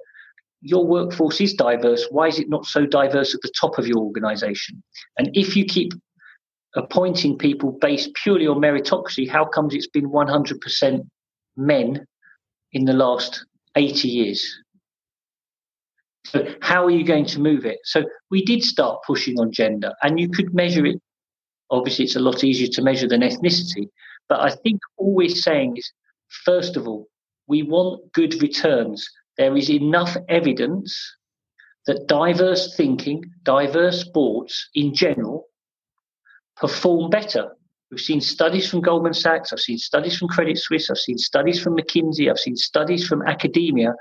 your 0.62 0.87
workforce 0.87 1.40
is 1.40 1.53
diverse. 1.53 2.07
Why 2.11 2.29
is 2.29 2.38
it 2.38 2.49
not 2.49 2.64
so 2.64 2.87
diverse 2.87 3.35
at 3.35 3.42
the 3.42 3.53
top 3.61 3.79
of 3.79 3.87
your 3.87 3.99
organization? 3.99 4.83
And 5.18 5.29
if 5.35 5.55
you 5.57 5.64
keep 5.64 5.92
appointing 6.75 7.37
people 7.37 7.73
based 7.73 8.14
purely 8.14 8.47
on 8.47 8.59
meritocracy, 8.59 9.29
how 9.29 9.44
comes 9.44 9.75
it's 9.75 9.88
been 9.88 10.11
100% 10.11 11.07
men 11.57 12.07
in 12.73 12.85
the 12.85 12.92
last 12.92 13.44
80 13.77 14.09
years? 14.09 14.59
So, 16.27 16.45
how 16.61 16.85
are 16.85 16.91
you 16.91 17.05
going 17.05 17.27
to 17.27 17.41
move 17.41 17.65
it? 17.65 17.79
So, 17.85 18.05
we 18.31 18.45
did 18.45 18.62
start 18.62 19.03
pushing 19.07 19.39
on 19.39 19.53
gender, 19.53 19.93
and 20.03 20.19
you 20.19 20.29
could 20.29 20.55
measure 20.55 20.85
it. 20.85 21.01
Obviously, 21.71 22.05
it's 22.05 22.17
a 22.17 22.21
lot 22.21 22.43
easier 22.43 22.69
to 22.69 22.83
measure 22.83 23.09
than 23.09 23.21
ethnicity. 23.21 23.89
But 24.29 24.41
I 24.41 24.51
think 24.51 24.81
all 24.97 25.15
we're 25.15 25.29
saying 25.29 25.77
is, 25.77 25.93
first 26.45 26.77
of 26.77 26.89
all, 26.89 27.09
we 27.47 27.62
want 27.62 28.12
good 28.12 28.43
returns. 28.43 29.09
There 29.39 29.57
is 29.57 29.71
enough 29.71 30.17
evidence 30.29 31.17
that 31.87 32.09
diverse 32.09 32.75
thinking, 32.77 33.25
diverse 33.45 34.05
boards 34.05 34.69
in 34.75 34.95
general, 34.95 35.45
perform 36.57 37.11
better. 37.11 37.57
We've 37.90 38.01
seen 38.01 38.20
studies 38.20 38.68
from 38.68 38.81
Goldman 38.81 39.14
Sachs, 39.14 39.53
I've 39.53 39.61
seen 39.61 39.79
studies 39.79 40.18
from 40.18 40.29
Credit 40.29 40.59
Suisse, 40.59 40.90
I've 40.90 40.99
seen 40.99 41.18
studies 41.18 41.62
from 41.62 41.77
McKinsey, 41.77 42.29
I've 42.29 42.38
seen 42.38 42.57
studies 42.57 43.07
from 43.07 43.22
academia. 43.22 43.94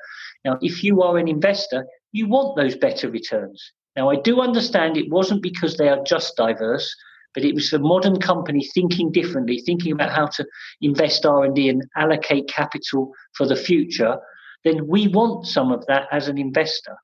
Now, 0.44 0.58
if 0.62 0.84
you 0.84 1.04
are 1.04 1.18
an 1.18 1.28
investor, 1.28 1.86
you 2.12 2.28
want 2.28 2.58
those 2.58 2.76
better 2.76 3.10
returns. 3.10 3.64
Now, 3.96 4.10
I 4.10 4.16
do 4.16 4.42
understand 4.42 4.98
it 4.98 5.12
wasn't 5.12 5.44
because 5.44 5.78
they 5.78 5.88
are 5.88 6.04
just 6.04 6.36
diverse, 6.36 6.96
but 7.36 7.44
it 7.44 7.54
was 7.54 7.74
a 7.74 7.80
modern 7.80 8.20
company 8.20 8.68
thinking 8.74 9.12
differently, 9.12 9.60
thinking 9.60 9.92
about 9.92 10.12
how 10.12 10.28
to 10.28 10.46
invest 10.82 11.26
R&D 11.26 11.70
and 11.70 11.84
allocate 11.96 12.48
capital 12.48 13.12
for 13.34 13.46
the 13.46 13.56
future. 13.56 14.18
Then 14.64 14.88
we 14.88 15.10
want 15.10 15.46
some 15.46 15.72
of 15.72 15.86
that 15.88 16.08
as 16.12 16.28
an 16.28 16.40
investor. 16.40 16.98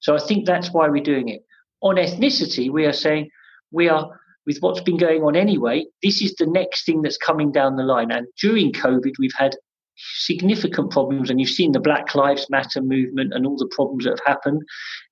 So 0.00 0.16
I 0.16 0.18
think 0.18 0.46
that's 0.46 0.72
why 0.72 0.88
we're 0.88 1.02
doing 1.02 1.28
it. 1.28 1.44
On 1.80 1.96
ethnicity, 1.96 2.70
we 2.70 2.86
are 2.86 2.92
saying 2.92 3.28
we 3.70 3.88
are 3.88 4.10
with 4.48 4.58
what's 4.60 4.80
been 4.80 4.96
going 4.96 5.22
on 5.22 5.36
anyway, 5.36 5.84
this 6.02 6.22
is 6.22 6.34
the 6.36 6.46
next 6.46 6.86
thing 6.86 7.02
that's 7.02 7.18
coming 7.18 7.52
down 7.52 7.76
the 7.76 7.82
line. 7.82 8.10
And 8.10 8.26
during 8.40 8.72
COVID, 8.72 9.12
we've 9.18 9.30
had 9.36 9.54
significant 9.96 10.90
problems, 10.90 11.28
and 11.28 11.38
you've 11.38 11.50
seen 11.50 11.72
the 11.72 11.80
Black 11.80 12.14
Lives 12.14 12.46
Matter 12.48 12.80
movement 12.80 13.34
and 13.34 13.46
all 13.46 13.58
the 13.58 13.70
problems 13.70 14.04
that 14.04 14.18
have 14.18 14.26
happened. 14.26 14.62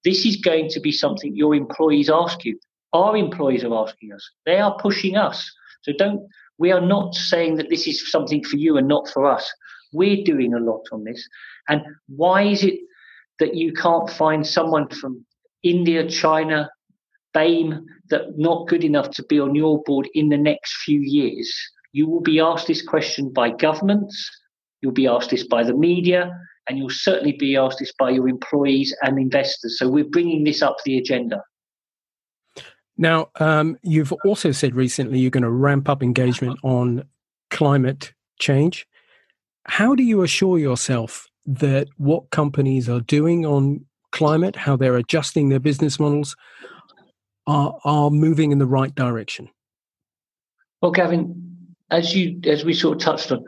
This 0.05 0.25
is 0.25 0.37
going 0.37 0.71
to 0.71 0.81
be 0.81 0.91
something 0.91 1.37
your 1.37 1.55
employees 1.55 2.09
ask 2.09 2.47
you. 2.47 2.59
Our 2.95 3.15
employees 3.15 3.63
are 3.63 3.75
asking 3.75 4.13
us. 4.15 4.27
They 4.47 4.57
are 4.57 4.79
pushing 4.79 5.17
us. 5.17 5.53
So 5.83 5.93
don't. 5.99 6.27
We 6.57 6.73
are 6.73 6.81
not 6.81 7.15
saying 7.15 7.57
that 7.57 7.69
this 7.69 7.87
is 7.87 8.11
something 8.11 8.43
for 8.43 8.57
you 8.57 8.79
and 8.79 8.89
not 8.89 9.07
for 9.11 9.27
us. 9.27 9.53
We're 9.93 10.25
doing 10.25 10.55
a 10.55 10.61
lot 10.61 10.85
on 10.93 11.05
this. 11.05 11.29
And 11.69 11.83
why 12.09 12.45
is 12.45 12.65
it 12.65 12.81
that 13.39 13.55
you 13.55 13.75
can't 13.75 14.09
find 14.09 14.47
someone 14.47 14.89
from 14.89 15.27
India, 15.63 16.09
China, 16.09 16.71
BAME 17.37 17.85
that 18.11 18.39
not 18.39 18.67
good 18.67 18.85
enough 18.85 19.11
to 19.11 19.23
be 19.25 19.39
on 19.39 19.55
your 19.55 19.83
board 19.83 20.09
in 20.15 20.31
the 20.31 20.39
next 20.39 20.77
few 20.85 21.01
years, 21.01 21.53
you 21.93 22.09
will 22.09 22.23
be 22.23 22.41
asked 22.41 22.67
this 22.67 22.83
question 22.83 23.33
by 23.33 23.51
governments, 23.51 24.31
you'll 24.81 24.93
be 24.93 25.07
asked 25.07 25.31
this 25.31 25.47
by 25.47 25.63
the 25.63 25.75
media, 25.75 26.31
and 26.69 26.79
you'll 26.79 26.91
certainly 26.91 27.33
be 27.33 27.57
asked 27.57 27.79
this 27.79 27.93
by 27.99 28.11
your 28.11 28.29
employees 28.29 28.95
and 29.03 29.19
investors. 29.19 29.79
So 29.79 29.89
we're 29.89 30.05
bringing 30.05 30.45
this 30.45 30.63
up 30.63 30.77
the 30.85 30.99
agenda. 30.99 31.43
Now, 32.99 33.29
um, 33.39 33.77
you've 33.83 34.13
also 34.25 34.53
said 34.53 34.75
recently 34.75 35.19
you're 35.19 35.31
going 35.31 35.43
to 35.43 35.51
ramp 35.51 35.89
up 35.89 36.03
engagement 36.03 36.59
on 36.63 37.05
climate 37.51 38.13
change. 38.39 38.87
How 39.67 39.95
do 39.95 40.03
you 40.03 40.23
assure 40.23 40.59
yourself 40.59 41.29
that 41.45 41.89
what 41.99 42.31
companies 42.31 42.89
are 42.89 43.01
doing 43.01 43.45
on 43.45 43.85
climate, 44.13 44.57
how 44.57 44.77
they're 44.77 44.97
adjusting 44.97 45.51
their 45.51 45.61
business 45.61 46.01
models, 46.01 46.35
are 47.47 47.79
are 47.85 48.11
moving 48.11 48.53
in 48.53 48.59
the 48.59 48.67
right 48.67 48.95
direction? 48.95 49.49
Well, 50.83 50.93
Gavin, 50.93 51.67
as 51.91 52.15
you 52.15 52.41
as 52.45 52.65
we 52.65 52.75
sort 52.75 52.97
of 52.97 53.03
touched 53.03 53.33
on, 53.33 53.45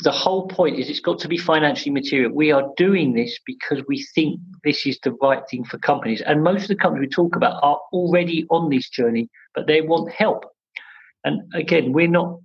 the 0.00 0.12
whole 0.12 0.48
point 0.48 0.78
is 0.78 0.88
it's 0.88 1.00
got 1.00 1.18
to 1.20 1.28
be 1.28 1.38
financially 1.38 1.92
material. 1.92 2.32
We 2.32 2.52
are 2.52 2.68
doing 2.76 3.12
this 3.12 3.38
because 3.46 3.82
we 3.88 4.06
think 4.14 4.40
this 4.64 4.86
is 4.86 4.98
the 5.02 5.12
right 5.22 5.42
thing 5.50 5.64
for 5.64 5.78
companies, 5.78 6.22
and 6.22 6.42
most 6.42 6.62
of 6.62 6.68
the 6.68 6.76
companies 6.76 7.08
we 7.08 7.10
talk 7.10 7.36
about 7.36 7.62
are 7.62 7.80
already 7.92 8.46
on 8.50 8.70
this 8.70 8.88
journey, 8.90 9.28
but 9.54 9.66
they 9.66 9.80
want 9.80 10.12
help. 10.12 10.44
And 11.24 11.42
again, 11.54 11.92
we're 11.92 12.08
not. 12.08 12.38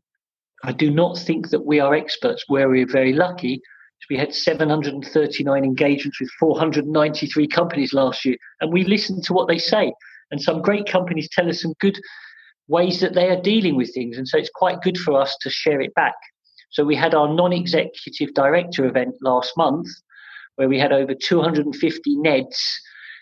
I 0.63 0.71
do 0.71 0.91
not 0.91 1.17
think 1.17 1.49
that 1.49 1.65
we 1.65 1.79
are 1.79 1.95
experts. 1.95 2.45
Where 2.47 2.69
we're 2.69 2.85
very 2.85 3.13
lucky 3.13 3.61
we 4.09 4.17
had 4.17 4.33
739 4.33 5.63
engagements 5.63 6.19
with 6.19 6.29
493 6.39 7.47
companies 7.47 7.93
last 7.93 8.25
year, 8.25 8.35
and 8.59 8.71
we 8.73 8.83
listened 8.83 9.23
to 9.23 9.33
what 9.33 9.47
they 9.47 9.57
say. 9.57 9.93
And 10.31 10.41
some 10.41 10.61
great 10.61 10.87
companies 10.87 11.29
tell 11.31 11.49
us 11.49 11.61
some 11.61 11.73
good 11.79 11.99
ways 12.67 13.01
that 13.01 13.13
they 13.13 13.29
are 13.29 13.41
dealing 13.41 13.75
with 13.75 13.93
things. 13.93 14.17
And 14.17 14.27
so 14.27 14.37
it's 14.37 14.49
quite 14.53 14.81
good 14.81 14.97
for 14.97 15.19
us 15.19 15.37
to 15.41 15.49
share 15.49 15.81
it 15.81 15.93
back. 15.93 16.15
So 16.69 16.85
we 16.85 16.95
had 16.95 17.13
our 17.13 17.31
non-executive 17.33 18.33
director 18.33 18.85
event 18.85 19.15
last 19.21 19.57
month, 19.57 19.87
where 20.55 20.69
we 20.69 20.79
had 20.79 20.93
over 20.93 21.13
250 21.13 22.17
NEDs, 22.17 22.57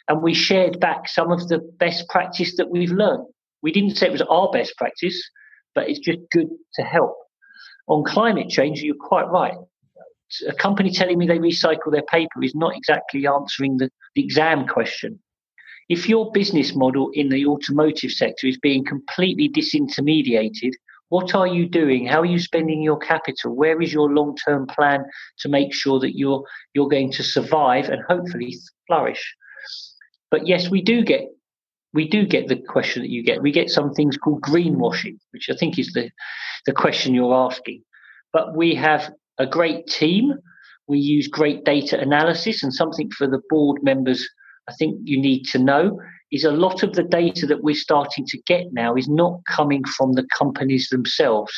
and 0.07 0.21
we 0.21 0.33
shared 0.33 0.79
back 0.79 1.07
some 1.07 1.31
of 1.31 1.47
the 1.47 1.59
best 1.79 2.07
practice 2.09 2.57
that 2.57 2.69
we've 2.69 2.91
learned. 2.91 3.25
We 3.61 3.71
didn't 3.71 3.97
say 3.97 4.07
it 4.07 4.11
was 4.11 4.21
our 4.21 4.51
best 4.51 4.75
practice, 4.77 5.19
but 5.73 5.89
it's 5.89 5.99
just 5.99 6.19
good 6.31 6.49
to 6.75 6.83
help. 6.83 7.15
On 7.87 8.03
climate 8.03 8.49
change, 8.49 8.81
you're 8.81 8.95
quite 8.95 9.29
right. 9.29 9.55
A 10.47 10.53
company 10.53 10.91
telling 10.91 11.17
me 11.17 11.25
they 11.25 11.39
recycle 11.39 11.91
their 11.91 12.03
paper 12.03 12.43
is 12.43 12.53
not 12.53 12.75
exactly 12.75 13.25
answering 13.25 13.77
the, 13.77 13.89
the 14.15 14.23
exam 14.23 14.67
question. 14.67 15.19
If 15.89 16.08
your 16.08 16.32
business 16.32 16.75
model 16.75 17.10
in 17.13 17.30
the 17.30 17.47
automotive 17.47 18.12
sector 18.12 18.45
is 18.45 18.60
being 18.60 18.86
completely 18.86 19.49
disintermediated, 19.49 20.73
what 21.10 21.34
are 21.34 21.47
you 21.47 21.67
doing? 21.67 22.06
How 22.06 22.21
are 22.21 22.25
you 22.25 22.38
spending 22.38 22.84
your 22.84 22.99
capital? 22.99 23.56
Where 23.56 23.82
is 23.82 23.91
your 23.91 24.13
long-term 24.13 24.67
plan 24.67 25.04
to 25.39 25.49
make 25.49 25.73
sure 25.73 25.99
that 25.99 26.15
you're 26.15 26.43
you're 26.75 26.88
going 26.88 27.12
to 27.13 27.23
survive 27.23 27.89
and 27.89 28.04
hopefully 28.08 28.56
flourish? 28.86 29.36
But 30.30 30.47
yes, 30.47 30.69
we 30.69 30.84
do 30.84 31.04
get 31.04 31.23
we 31.91 32.08
do 32.08 32.28
get 32.28 32.47
the 32.47 32.58
question 32.58 33.02
that 33.02 33.10
you 33.10 33.23
get. 33.23 33.41
We 33.41 33.52
get 33.52 33.71
some 33.71 33.91
things 33.93 34.15
called 34.15 34.43
greenwashing, 34.43 35.17
which 35.32 35.49
I 35.49 35.56
think 35.56 35.80
is 35.80 35.91
the 35.93 36.12
the 36.67 36.73
question 36.73 37.15
you're 37.15 37.34
asking. 37.34 37.84
But 38.32 38.56
we 38.56 38.75
have 38.75 39.12
a 39.39 39.47
great 39.47 39.88
team. 39.88 40.36
We 40.88 40.99
use 40.99 41.28
great 41.28 41.65
data 41.65 41.99
analysis 41.99 42.62
and 42.62 42.71
something 42.71 43.10
for 43.10 43.25
the 43.25 43.41
board 43.49 43.82
members 43.82 44.30
I 44.69 44.73
think 44.73 44.99
you 45.03 45.19
need 45.19 45.45
to 45.45 45.58
know 45.58 45.99
is 46.32 46.43
a 46.43 46.51
lot 46.51 46.84
of 46.84 46.93
the 46.93 47.03
data 47.03 47.47
that 47.47 47.63
we're 47.63 47.73
starting 47.73 48.25
to 48.27 48.38
get 48.45 48.71
now 48.71 48.95
is 48.95 49.08
not 49.08 49.39
coming 49.49 49.84
from 49.97 50.13
the 50.13 50.27
companies 50.38 50.89
themselves. 50.89 51.53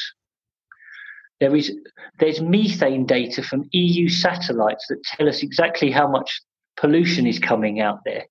There 1.41 1.55
is 1.55 1.75
there's 2.19 2.41
methane 2.41 3.05
data 3.05 3.43
from 3.43 3.67
EU 3.73 4.07
satellites 4.07 4.85
that 4.87 5.03
tell 5.03 5.27
us 5.27 5.43
exactly 5.43 5.91
how 5.91 6.07
much 6.07 6.41
pollution 6.77 7.27
is 7.27 7.39
coming 7.39 7.81
out 7.81 7.99
there 8.05 8.25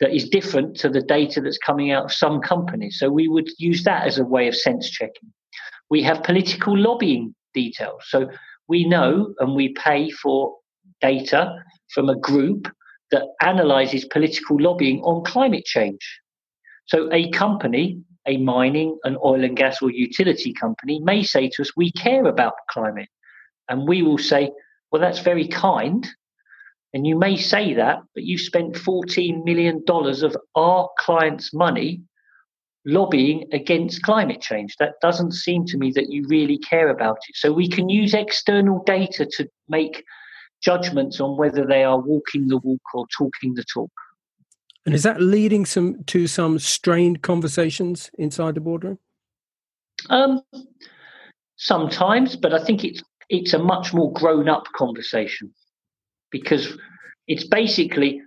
that 0.00 0.14
is 0.14 0.28
different 0.28 0.76
to 0.76 0.88
the 0.88 1.02
data 1.02 1.40
that's 1.40 1.58
coming 1.58 1.90
out 1.90 2.04
of 2.04 2.12
some 2.12 2.40
companies. 2.40 2.98
So 2.98 3.10
we 3.10 3.28
would 3.28 3.48
use 3.58 3.82
that 3.84 4.06
as 4.06 4.18
a 4.18 4.24
way 4.24 4.46
of 4.48 4.56
sense 4.56 4.88
checking. 4.88 5.32
We 5.90 6.02
have 6.02 6.22
political 6.22 6.76
lobbying 6.78 7.34
details. 7.54 8.02
So 8.06 8.28
we 8.68 8.84
know 8.84 9.34
and 9.40 9.54
we 9.54 9.74
pay 9.74 10.10
for 10.10 10.56
data 11.00 11.56
from 11.94 12.08
a 12.08 12.18
group 12.18 12.68
that 13.12 13.28
analyzes 13.40 14.04
political 14.06 14.60
lobbying 14.60 15.00
on 15.02 15.24
climate 15.24 15.64
change. 15.64 16.20
So 16.86 17.08
a 17.12 17.30
company, 17.30 18.02
a 18.26 18.38
mining, 18.38 18.98
an 19.04 19.16
oil 19.24 19.44
and 19.44 19.56
gas 19.56 19.80
or 19.80 19.90
utility 19.90 20.52
company 20.52 21.00
may 21.00 21.22
say 21.22 21.48
to 21.48 21.62
us, 21.62 21.70
we 21.76 21.92
care 21.92 22.24
about 22.24 22.54
climate. 22.70 23.08
And 23.68 23.86
we 23.88 24.02
will 24.02 24.18
say, 24.18 24.50
well, 24.90 25.00
that's 25.00 25.20
very 25.20 25.46
kind. 25.46 26.06
And 26.92 27.06
you 27.06 27.18
may 27.18 27.36
say 27.36 27.74
that, 27.74 28.00
but 28.14 28.24
you've 28.24 28.40
spent 28.40 28.74
$14 28.74 29.44
million 29.44 29.82
of 29.88 30.36
our 30.54 30.90
clients' 30.98 31.54
money 31.54 32.02
lobbying 32.84 33.46
against 33.52 34.02
climate 34.02 34.40
change. 34.40 34.76
That 34.78 34.94
doesn't 35.00 35.32
seem 35.32 35.64
to 35.66 35.78
me 35.78 35.92
that 35.94 36.10
you 36.10 36.24
really 36.28 36.58
care 36.58 36.88
about 36.88 37.18
it. 37.28 37.36
So 37.36 37.52
we 37.52 37.68
can 37.68 37.88
use 37.88 38.12
external 38.12 38.82
data 38.84 39.26
to 39.36 39.48
make 39.68 40.04
judgments 40.62 41.20
on 41.20 41.36
whether 41.36 41.66
they 41.66 41.84
are 41.84 41.98
walking 41.98 42.48
the 42.48 42.58
walk 42.58 42.82
or 42.94 43.06
talking 43.16 43.54
the 43.54 43.64
talk. 43.64 43.90
And 44.84 44.94
is 44.94 45.02
that 45.04 45.20
leading 45.20 45.64
some 45.64 46.02
to 46.04 46.26
some 46.26 46.58
strained 46.58 47.22
conversations 47.22 48.10
inside 48.18 48.54
the 48.54 48.60
boardroom? 48.60 48.98
Um, 50.10 50.40
sometimes, 51.56 52.34
but 52.36 52.52
I 52.52 52.64
think 52.64 52.84
it's 52.84 53.02
it's 53.28 53.54
a 53.54 53.58
much 53.58 53.94
more 53.94 54.12
grown 54.12 54.48
up 54.48 54.66
conversation 54.74 55.54
because 56.30 56.76
it's 57.28 57.44
basically 57.44 58.20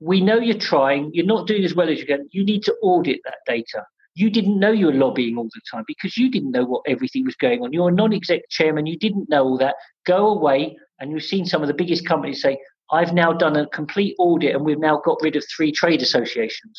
we 0.00 0.20
know 0.20 0.38
you're 0.38 0.56
trying, 0.58 1.10
you're 1.12 1.26
not 1.26 1.46
doing 1.46 1.64
as 1.64 1.74
well 1.74 1.90
as 1.90 1.98
you 1.98 2.06
can. 2.06 2.28
You 2.32 2.44
need 2.44 2.62
to 2.64 2.74
audit 2.82 3.20
that 3.24 3.38
data. 3.46 3.84
You 4.20 4.28
didn't 4.28 4.58
know 4.58 4.70
you 4.70 4.86
were 4.86 4.92
lobbying 4.92 5.38
all 5.38 5.48
the 5.54 5.60
time 5.70 5.84
because 5.86 6.18
you 6.18 6.30
didn't 6.30 6.50
know 6.50 6.64
what 6.64 6.82
everything 6.86 7.24
was 7.24 7.36
going 7.36 7.62
on. 7.62 7.72
You're 7.72 7.88
a 7.88 7.92
non-exec 7.92 8.42
chairman, 8.50 8.84
you 8.84 8.98
didn't 8.98 9.30
know 9.30 9.44
all 9.44 9.58
that. 9.58 9.76
Go 10.04 10.28
away 10.28 10.76
and 10.98 11.10
you've 11.10 11.22
seen 11.22 11.46
some 11.46 11.62
of 11.62 11.68
the 11.68 11.74
biggest 11.74 12.06
companies 12.06 12.42
say, 12.42 12.58
I've 12.92 13.14
now 13.14 13.32
done 13.32 13.56
a 13.56 13.66
complete 13.68 14.14
audit 14.18 14.54
and 14.54 14.62
we've 14.62 14.78
now 14.78 15.00
got 15.02 15.16
rid 15.22 15.36
of 15.36 15.44
three 15.56 15.72
trade 15.72 16.02
associations. 16.02 16.78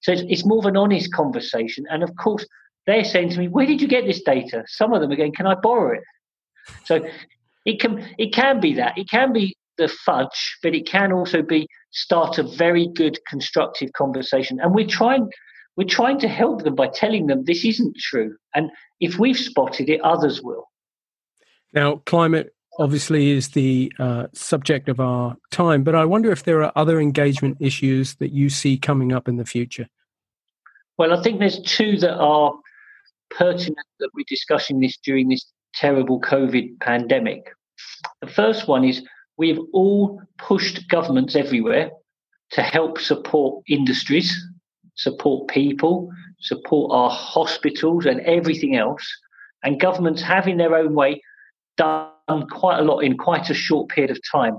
So 0.00 0.12
it's, 0.12 0.22
it's 0.28 0.46
more 0.46 0.60
of 0.60 0.64
an 0.64 0.78
honest 0.78 1.12
conversation. 1.12 1.84
And 1.90 2.02
of 2.02 2.16
course, 2.16 2.46
they're 2.86 3.04
saying 3.04 3.30
to 3.30 3.38
me, 3.38 3.48
Where 3.48 3.66
did 3.66 3.82
you 3.82 3.88
get 3.88 4.06
this 4.06 4.22
data? 4.22 4.64
Some 4.66 4.94
of 4.94 5.02
them 5.02 5.12
are 5.12 5.16
going, 5.16 5.34
Can 5.34 5.46
I 5.46 5.56
borrow 5.56 5.98
it? 5.98 6.04
So 6.84 7.04
it 7.66 7.78
can 7.78 8.08
it 8.18 8.32
can 8.32 8.58
be 8.58 8.72
that. 8.74 8.96
It 8.96 9.10
can 9.10 9.34
be 9.34 9.54
the 9.76 9.88
fudge, 9.88 10.58
but 10.62 10.74
it 10.74 10.86
can 10.86 11.12
also 11.12 11.42
be 11.42 11.66
start 11.90 12.38
a 12.38 12.42
very 12.42 12.88
good 12.94 13.18
constructive 13.28 13.92
conversation. 13.92 14.60
And 14.60 14.74
we're 14.74 14.86
trying 14.86 15.28
we're 15.76 15.88
trying 15.88 16.18
to 16.20 16.28
help 16.28 16.64
them 16.64 16.74
by 16.74 16.88
telling 16.88 17.26
them 17.26 17.44
this 17.44 17.64
isn't 17.64 17.96
true. 17.96 18.36
And 18.54 18.70
if 19.00 19.18
we've 19.18 19.38
spotted 19.38 19.88
it, 19.88 20.00
others 20.02 20.42
will. 20.42 20.68
Now, 21.72 21.96
climate 22.06 22.54
obviously 22.78 23.30
is 23.30 23.50
the 23.50 23.92
uh, 23.98 24.26
subject 24.32 24.88
of 24.88 25.00
our 25.00 25.36
time, 25.50 25.82
but 25.82 25.94
I 25.94 26.04
wonder 26.04 26.32
if 26.32 26.44
there 26.44 26.62
are 26.64 26.72
other 26.76 27.00
engagement 27.00 27.58
issues 27.60 28.16
that 28.16 28.32
you 28.32 28.48
see 28.48 28.78
coming 28.78 29.12
up 29.12 29.28
in 29.28 29.36
the 29.36 29.44
future. 29.44 29.86
Well, 30.98 31.18
I 31.18 31.22
think 31.22 31.38
there's 31.38 31.60
two 31.62 31.96
that 31.98 32.16
are 32.16 32.52
pertinent 33.30 33.86
that 34.00 34.10
we're 34.14 34.24
discussing 34.28 34.80
this 34.80 34.98
during 34.98 35.28
this 35.28 35.46
terrible 35.74 36.20
COVID 36.20 36.80
pandemic. 36.80 37.50
The 38.20 38.26
first 38.26 38.68
one 38.68 38.84
is 38.84 39.02
we've 39.36 39.60
all 39.72 40.20
pushed 40.38 40.88
governments 40.88 41.36
everywhere 41.36 41.90
to 42.52 42.62
help 42.62 42.98
support 42.98 43.62
industries, 43.68 44.36
support 45.00 45.48
people, 45.48 46.10
support 46.40 46.92
our 46.92 47.10
hospitals 47.10 48.06
and 48.06 48.20
everything 48.20 48.76
else. 48.76 49.06
And 49.62 49.80
governments 49.80 50.22
have, 50.22 50.46
in 50.46 50.58
their 50.58 50.76
own 50.76 50.94
way, 50.94 51.22
done 51.76 52.46
quite 52.50 52.78
a 52.78 52.82
lot 52.82 53.00
in 53.00 53.16
quite 53.16 53.50
a 53.50 53.54
short 53.54 53.88
period 53.88 54.10
of 54.10 54.20
time. 54.30 54.58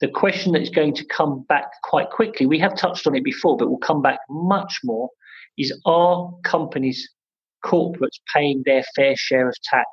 The 0.00 0.08
question 0.08 0.52
that 0.52 0.62
is 0.62 0.70
going 0.70 0.94
to 0.94 1.04
come 1.06 1.44
back 1.48 1.66
quite 1.84 2.10
quickly, 2.10 2.44
we 2.46 2.58
have 2.58 2.76
touched 2.76 3.06
on 3.06 3.14
it 3.14 3.24
before, 3.24 3.56
but 3.56 3.70
will 3.70 3.78
come 3.78 4.02
back 4.02 4.18
much 4.28 4.80
more, 4.84 5.08
is 5.56 5.72
are 5.86 6.30
companies, 6.44 7.08
corporates 7.64 8.20
paying 8.34 8.62
their 8.66 8.84
fair 8.96 9.14
share 9.16 9.48
of 9.48 9.54
tax? 9.62 9.86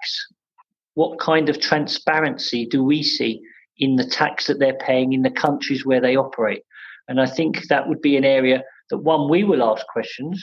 What 0.96 1.20
kind 1.20 1.48
of 1.48 1.62
transparency 1.62 2.66
do 2.66 2.84
we 2.84 3.04
see 3.04 3.42
in 3.78 3.96
the 3.96 4.06
tax 4.06 4.48
that 4.48 4.60
they're 4.60 4.74
paying 4.74 5.14
in 5.14 5.22
the 5.22 5.32
countries 5.32 5.86
where 5.86 6.02
they 6.02 6.16
operate? 6.16 6.64
And 7.08 7.22
I 7.22 7.28
think 7.28 7.68
that 7.68 7.88
would 7.88 8.02
be 8.02 8.18
an 8.18 8.26
area 8.26 8.64
that 8.90 9.00
one, 9.00 9.30
we 9.30 9.44
will 9.44 9.64
ask 9.64 9.86
questions, 9.88 10.42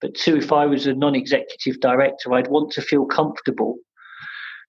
but 0.00 0.14
two, 0.14 0.36
if 0.36 0.52
I 0.52 0.66
was 0.66 0.86
a 0.86 0.94
non 0.94 1.14
executive 1.14 1.80
director, 1.80 2.32
I'd 2.32 2.48
want 2.48 2.72
to 2.72 2.82
feel 2.82 3.06
comfortable 3.06 3.78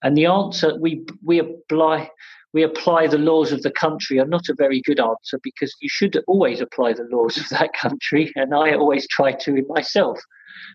and 0.04 0.16
the 0.16 0.26
answer 0.26 0.78
we 0.80 1.04
we 1.24 1.40
apply 1.40 2.10
we 2.54 2.64
apply 2.64 3.08
the 3.08 3.18
laws 3.18 3.52
of 3.52 3.62
the 3.62 3.72
country 3.72 4.20
are 4.20 4.26
not 4.26 4.50
a 4.50 4.56
very 4.56 4.82
good 4.82 5.00
answer 5.00 5.40
because 5.44 5.76
you 5.82 5.90
should 5.90 6.18
always 6.28 6.62
apply 6.62 6.94
the 6.94 7.08
laws 7.12 7.38
of 7.38 7.50
that 7.50 7.74
country, 7.74 8.32
and 8.36 8.54
I 8.54 8.74
always 8.74 9.08
try 9.08 9.34
to 9.34 9.56
in 9.56 9.66
myself. 9.68 10.20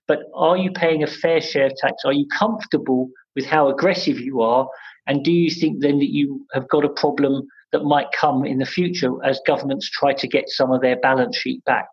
But 0.07 0.21
are 0.35 0.57
you 0.57 0.71
paying 0.71 1.03
a 1.03 1.07
fair 1.07 1.41
share 1.41 1.67
of 1.67 1.75
tax? 1.77 2.03
Are 2.05 2.13
you 2.13 2.27
comfortable 2.39 3.09
with 3.35 3.47
how 3.47 3.69
aggressive 3.69 4.21
you 4.21 4.43
are? 4.43 4.69
And 5.07 5.25
do 5.25 5.33
you 5.33 5.51
think 5.51 5.81
then 5.81 5.99
that 5.99 6.13
you 6.13 6.47
have 6.53 6.69
got 6.69 6.85
a 6.85 6.91
problem 6.91 7.49
that 7.73 7.85
might 7.85 8.13
come 8.13 8.45
in 8.45 8.59
the 8.59 8.67
future 8.67 9.13
as 9.25 9.41
governments 9.47 9.91
try 9.91 10.13
to 10.13 10.29
get 10.29 10.51
some 10.51 10.71
of 10.71 10.83
their 10.83 10.97
balance 10.97 11.37
sheet 11.37 11.65
back? 11.65 11.89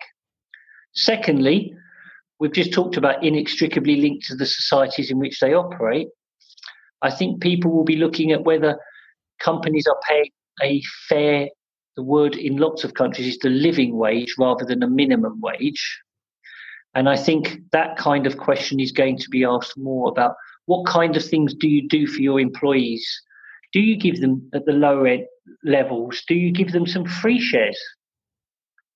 Secondly, 0.94 1.74
we've 2.40 2.52
just 2.52 2.74
talked 2.74 2.98
about 2.98 3.24
inextricably 3.24 3.98
linked 3.98 4.26
to 4.28 4.36
the 4.36 4.46
societies 4.46 5.12
in 5.12 5.20
which 5.20 5.40
they 5.40 5.54
operate. 5.54 6.08
I 7.02 7.12
think 7.12 7.42
people 7.42 7.72
will 7.72 7.86
be 7.86 7.96
looking 7.96 8.32
at 8.32 8.44
whether 8.44 8.80
companies 9.40 9.88
are 9.88 10.00
paying 10.08 10.32
a 10.62 10.82
fair, 11.08 11.50
the 11.96 12.04
word 12.04 12.36
in 12.36 12.58
lots 12.58 12.84
of 12.84 12.94
countries 12.94 13.28
is 13.28 13.40
the 13.40 13.50
living 13.50 13.98
wage 13.98 14.36
rather 14.38 14.66
than 14.66 14.84
a 14.84 14.90
minimum 14.90 15.40
wage. 15.42 16.02
And 16.96 17.08
I 17.08 17.16
think 17.16 17.60
that 17.72 17.98
kind 17.98 18.26
of 18.26 18.38
question 18.38 18.80
is 18.80 18.92
going 18.92 19.18
to 19.20 19.30
be 19.30 19.46
asked 19.46 19.78
more 19.78 20.10
about 20.10 20.36
what 20.66 20.86
kind 20.86 21.16
of 21.16 21.24
things 21.26 21.54
do 21.54 21.68
you 21.68 21.88
do 21.88 22.08
for 22.08 22.22
your 22.22 22.40
employees? 22.40 23.08
Do 23.74 23.80
you 23.80 23.98
give 23.98 24.22
them 24.22 24.50
at 24.54 24.66
the 24.66 24.72
lower 24.72 25.08
end 25.08 25.26
levels? 25.64 26.22
Do 26.28 26.36
you 26.36 26.52
give 26.52 26.72
them 26.72 26.88
some 26.88 27.06
free 27.06 27.40
shares? 27.40 27.80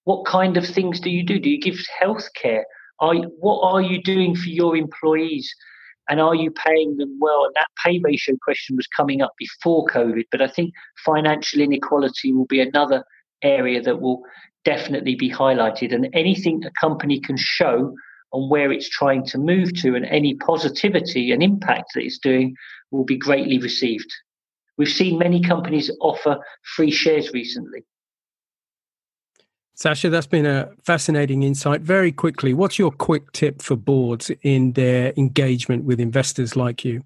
What 0.06 0.26
kind 0.26 0.58
of 0.58 0.66
things 0.66 1.00
do 1.00 1.10
you 1.10 1.24
do? 1.24 1.40
Do 1.40 1.50
you 1.50 1.60
give 1.60 1.80
health 2.00 2.28
care? 2.36 2.66
Are, 3.00 3.16
what 3.16 3.62
are 3.62 3.82
you 3.82 4.02
doing 4.02 4.36
for 4.36 4.50
your 4.50 4.76
employees? 4.76 5.54
and 6.10 6.20
are 6.20 6.36
you 6.36 6.52
paying 6.52 6.98
them 6.98 7.18
well? 7.20 7.46
And 7.46 7.54
that 7.56 7.68
pay 7.84 8.00
ratio 8.04 8.36
question 8.44 8.76
was 8.76 8.88
coming 8.88 9.22
up 9.22 9.34
before 9.38 9.86
COVID, 9.88 10.26
but 10.32 10.42
I 10.42 10.48
think 10.48 10.74
financial 11.06 11.62
inequality 11.62 12.34
will 12.34 12.46
be 12.46 12.60
another 12.60 13.04
area 13.42 13.82
that 13.82 14.02
will 14.02 14.22
definitely 14.66 15.16
be 15.16 15.32
highlighted. 15.32 15.94
And 15.94 16.10
anything 16.14 16.64
a 16.66 16.72
company 16.80 17.20
can 17.20 17.38
show 17.38 17.94
on 18.32 18.50
where 18.50 18.72
it's 18.72 18.90
trying 18.90 19.26
to 19.28 19.38
move 19.38 19.74
to, 19.76 19.96
and 19.96 20.06
any 20.06 20.36
positivity 20.36 21.32
and 21.32 21.44
impact 21.44 21.92
that 21.94 22.04
it's 22.04 22.20
doing 22.20 22.56
will 22.92 23.06
be 23.06 23.18
greatly 23.18 23.60
received. 23.60 24.12
We've 24.78 24.90
seen 24.90 25.20
many 25.20 25.40
companies 25.42 25.92
offer 26.02 26.40
free 26.76 26.92
shares 26.92 27.32
recently. 27.32 27.86
Sacha, 29.76 30.10
that's 30.10 30.28
been 30.28 30.46
a 30.46 30.70
fascinating 30.84 31.44
insight. 31.44 31.82
Very 31.82 32.12
quickly, 32.12 32.54
what's 32.54 32.78
your 32.78 32.92
quick 32.92 33.32
tip 33.32 33.62
for 33.62 33.76
boards 33.76 34.32
in 34.44 34.74
their 34.74 35.14
engagement 35.18 35.84
with 35.84 36.00
investors 36.00 36.56
like 36.56 36.86
you? 36.86 37.04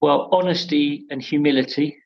Well, 0.00 0.28
honesty 0.32 1.06
and 1.10 1.22
humility. 1.22 1.96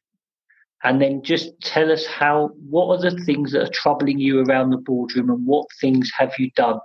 And 0.85 1.03
then 1.03 1.23
just 1.23 1.61
tell 1.63 1.91
us 1.91 2.07
how, 2.07 2.51
what 2.69 2.87
are 2.87 3.11
the 3.11 3.25
things 3.25 3.53
that 3.53 3.63
are 3.63 3.73
troubling 3.73 4.19
you 4.21 4.45
around 4.45 4.71
the 4.71 4.77
boardroom 4.77 5.31
and 5.31 5.45
what 5.45 5.67
things 5.81 6.11
have 6.17 6.33
you 6.39 6.51
done? 6.55 6.79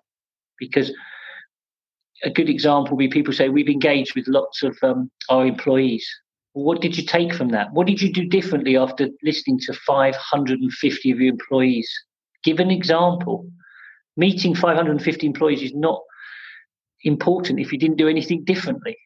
Because 0.58 0.92
a 2.24 2.30
good 2.30 2.50
example 2.50 2.96
would 2.96 3.04
be 3.04 3.08
people 3.10 3.34
say, 3.34 3.50
We've 3.50 3.70
engaged 3.70 4.16
with 4.16 4.28
lots 4.28 4.64
of 4.64 4.78
um, 4.82 5.12
our 5.30 5.46
employees. 5.46 6.08
What 6.54 6.82
did 6.82 6.98
you 6.98 7.04
take 7.04 7.34
from 7.34 7.50
that? 7.50 7.74
What 7.74 7.88
did 7.88 8.02
you 8.02 8.12
do 8.12 8.26
differently 8.26 8.78
after 8.78 9.10
listening 9.22 9.60
to 9.60 9.74
550 9.74 11.12
of 11.12 11.20
your 11.20 11.32
employees? 11.32 11.92
Give 12.44 12.60
an 12.60 12.72
example. 12.72 13.50
Meeting 14.16 14.54
550 14.56 15.26
employees 15.26 15.62
is 15.62 15.74
not 15.74 16.02
important 17.04 17.60
if 17.60 17.72
you 17.72 17.80
didn't 17.80 17.98
do 17.98 18.08
anything 18.08 18.44
differently. 18.44 18.98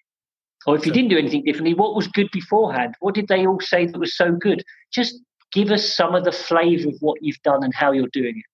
Or 0.65 0.75
if 0.75 0.85
you 0.85 0.91
didn't 0.91 1.09
do 1.09 1.17
anything 1.17 1.43
differently, 1.43 1.73
what 1.73 1.95
was 1.95 2.07
good 2.07 2.29
beforehand? 2.31 2.95
What 2.99 3.15
did 3.15 3.27
they 3.29 3.47
all 3.47 3.59
say 3.59 3.85
that 3.85 3.97
was 3.97 4.17
so 4.17 4.33
good? 4.33 4.63
Just 4.91 5.15
give 5.53 5.71
us 5.71 5.95
some 5.95 6.13
of 6.13 6.25
the 6.25 6.31
flavour 6.31 6.89
of 6.89 6.95
what 6.99 7.19
you've 7.21 7.41
done 7.43 7.63
and 7.63 7.73
how 7.73 7.91
you're 7.91 8.09
doing 8.11 8.37
it. 8.37 8.45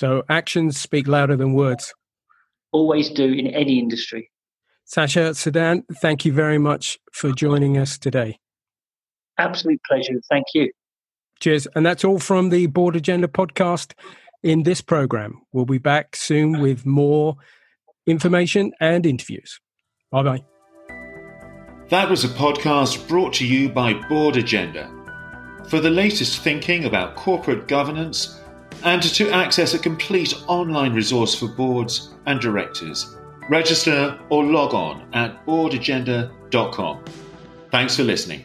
So 0.00 0.24
actions 0.28 0.80
speak 0.80 1.06
louder 1.06 1.36
than 1.36 1.52
words. 1.52 1.94
Always 2.72 3.10
do 3.10 3.24
in 3.24 3.46
any 3.48 3.78
industry. 3.78 4.30
Sacha 4.84 5.30
Sadan, 5.30 5.84
thank 6.00 6.24
you 6.24 6.32
very 6.32 6.58
much 6.58 6.98
for 7.12 7.30
joining 7.32 7.78
us 7.78 7.98
today. 7.98 8.38
Absolute 9.38 9.80
pleasure. 9.86 10.20
Thank 10.28 10.46
you. 10.54 10.72
Cheers. 11.40 11.66
And 11.74 11.86
that's 11.86 12.04
all 12.04 12.18
from 12.18 12.50
the 12.50 12.66
Board 12.66 12.96
Agenda 12.96 13.28
podcast 13.28 13.92
in 14.42 14.62
this 14.62 14.80
program. 14.80 15.40
We'll 15.52 15.64
be 15.64 15.78
back 15.78 16.16
soon 16.16 16.60
with 16.60 16.84
more 16.86 17.36
information 18.06 18.72
and 18.80 19.06
interviews. 19.06 19.60
Bye 20.10 20.22
bye. 20.22 20.44
That 21.88 22.08
was 22.08 22.24
a 22.24 22.28
podcast 22.28 23.06
brought 23.06 23.34
to 23.34 23.46
you 23.46 23.68
by 23.68 23.92
Board 23.92 24.36
Agenda. 24.36 24.90
For 25.68 25.78
the 25.78 25.90
latest 25.90 26.40
thinking 26.40 26.86
about 26.86 27.16
corporate 27.16 27.68
governance 27.68 28.40
and 28.82 29.02
to 29.02 29.30
access 29.30 29.74
a 29.74 29.78
complete 29.78 30.34
online 30.48 30.94
resource 30.94 31.34
for 31.34 31.48
boards 31.48 32.14
and 32.26 32.40
directors, 32.40 33.16
register 33.48 34.18
or 34.30 34.44
log 34.44 34.74
on 34.74 35.06
at 35.12 35.44
boardagenda.com. 35.46 37.04
Thanks 37.70 37.96
for 37.96 38.02
listening. 38.04 38.44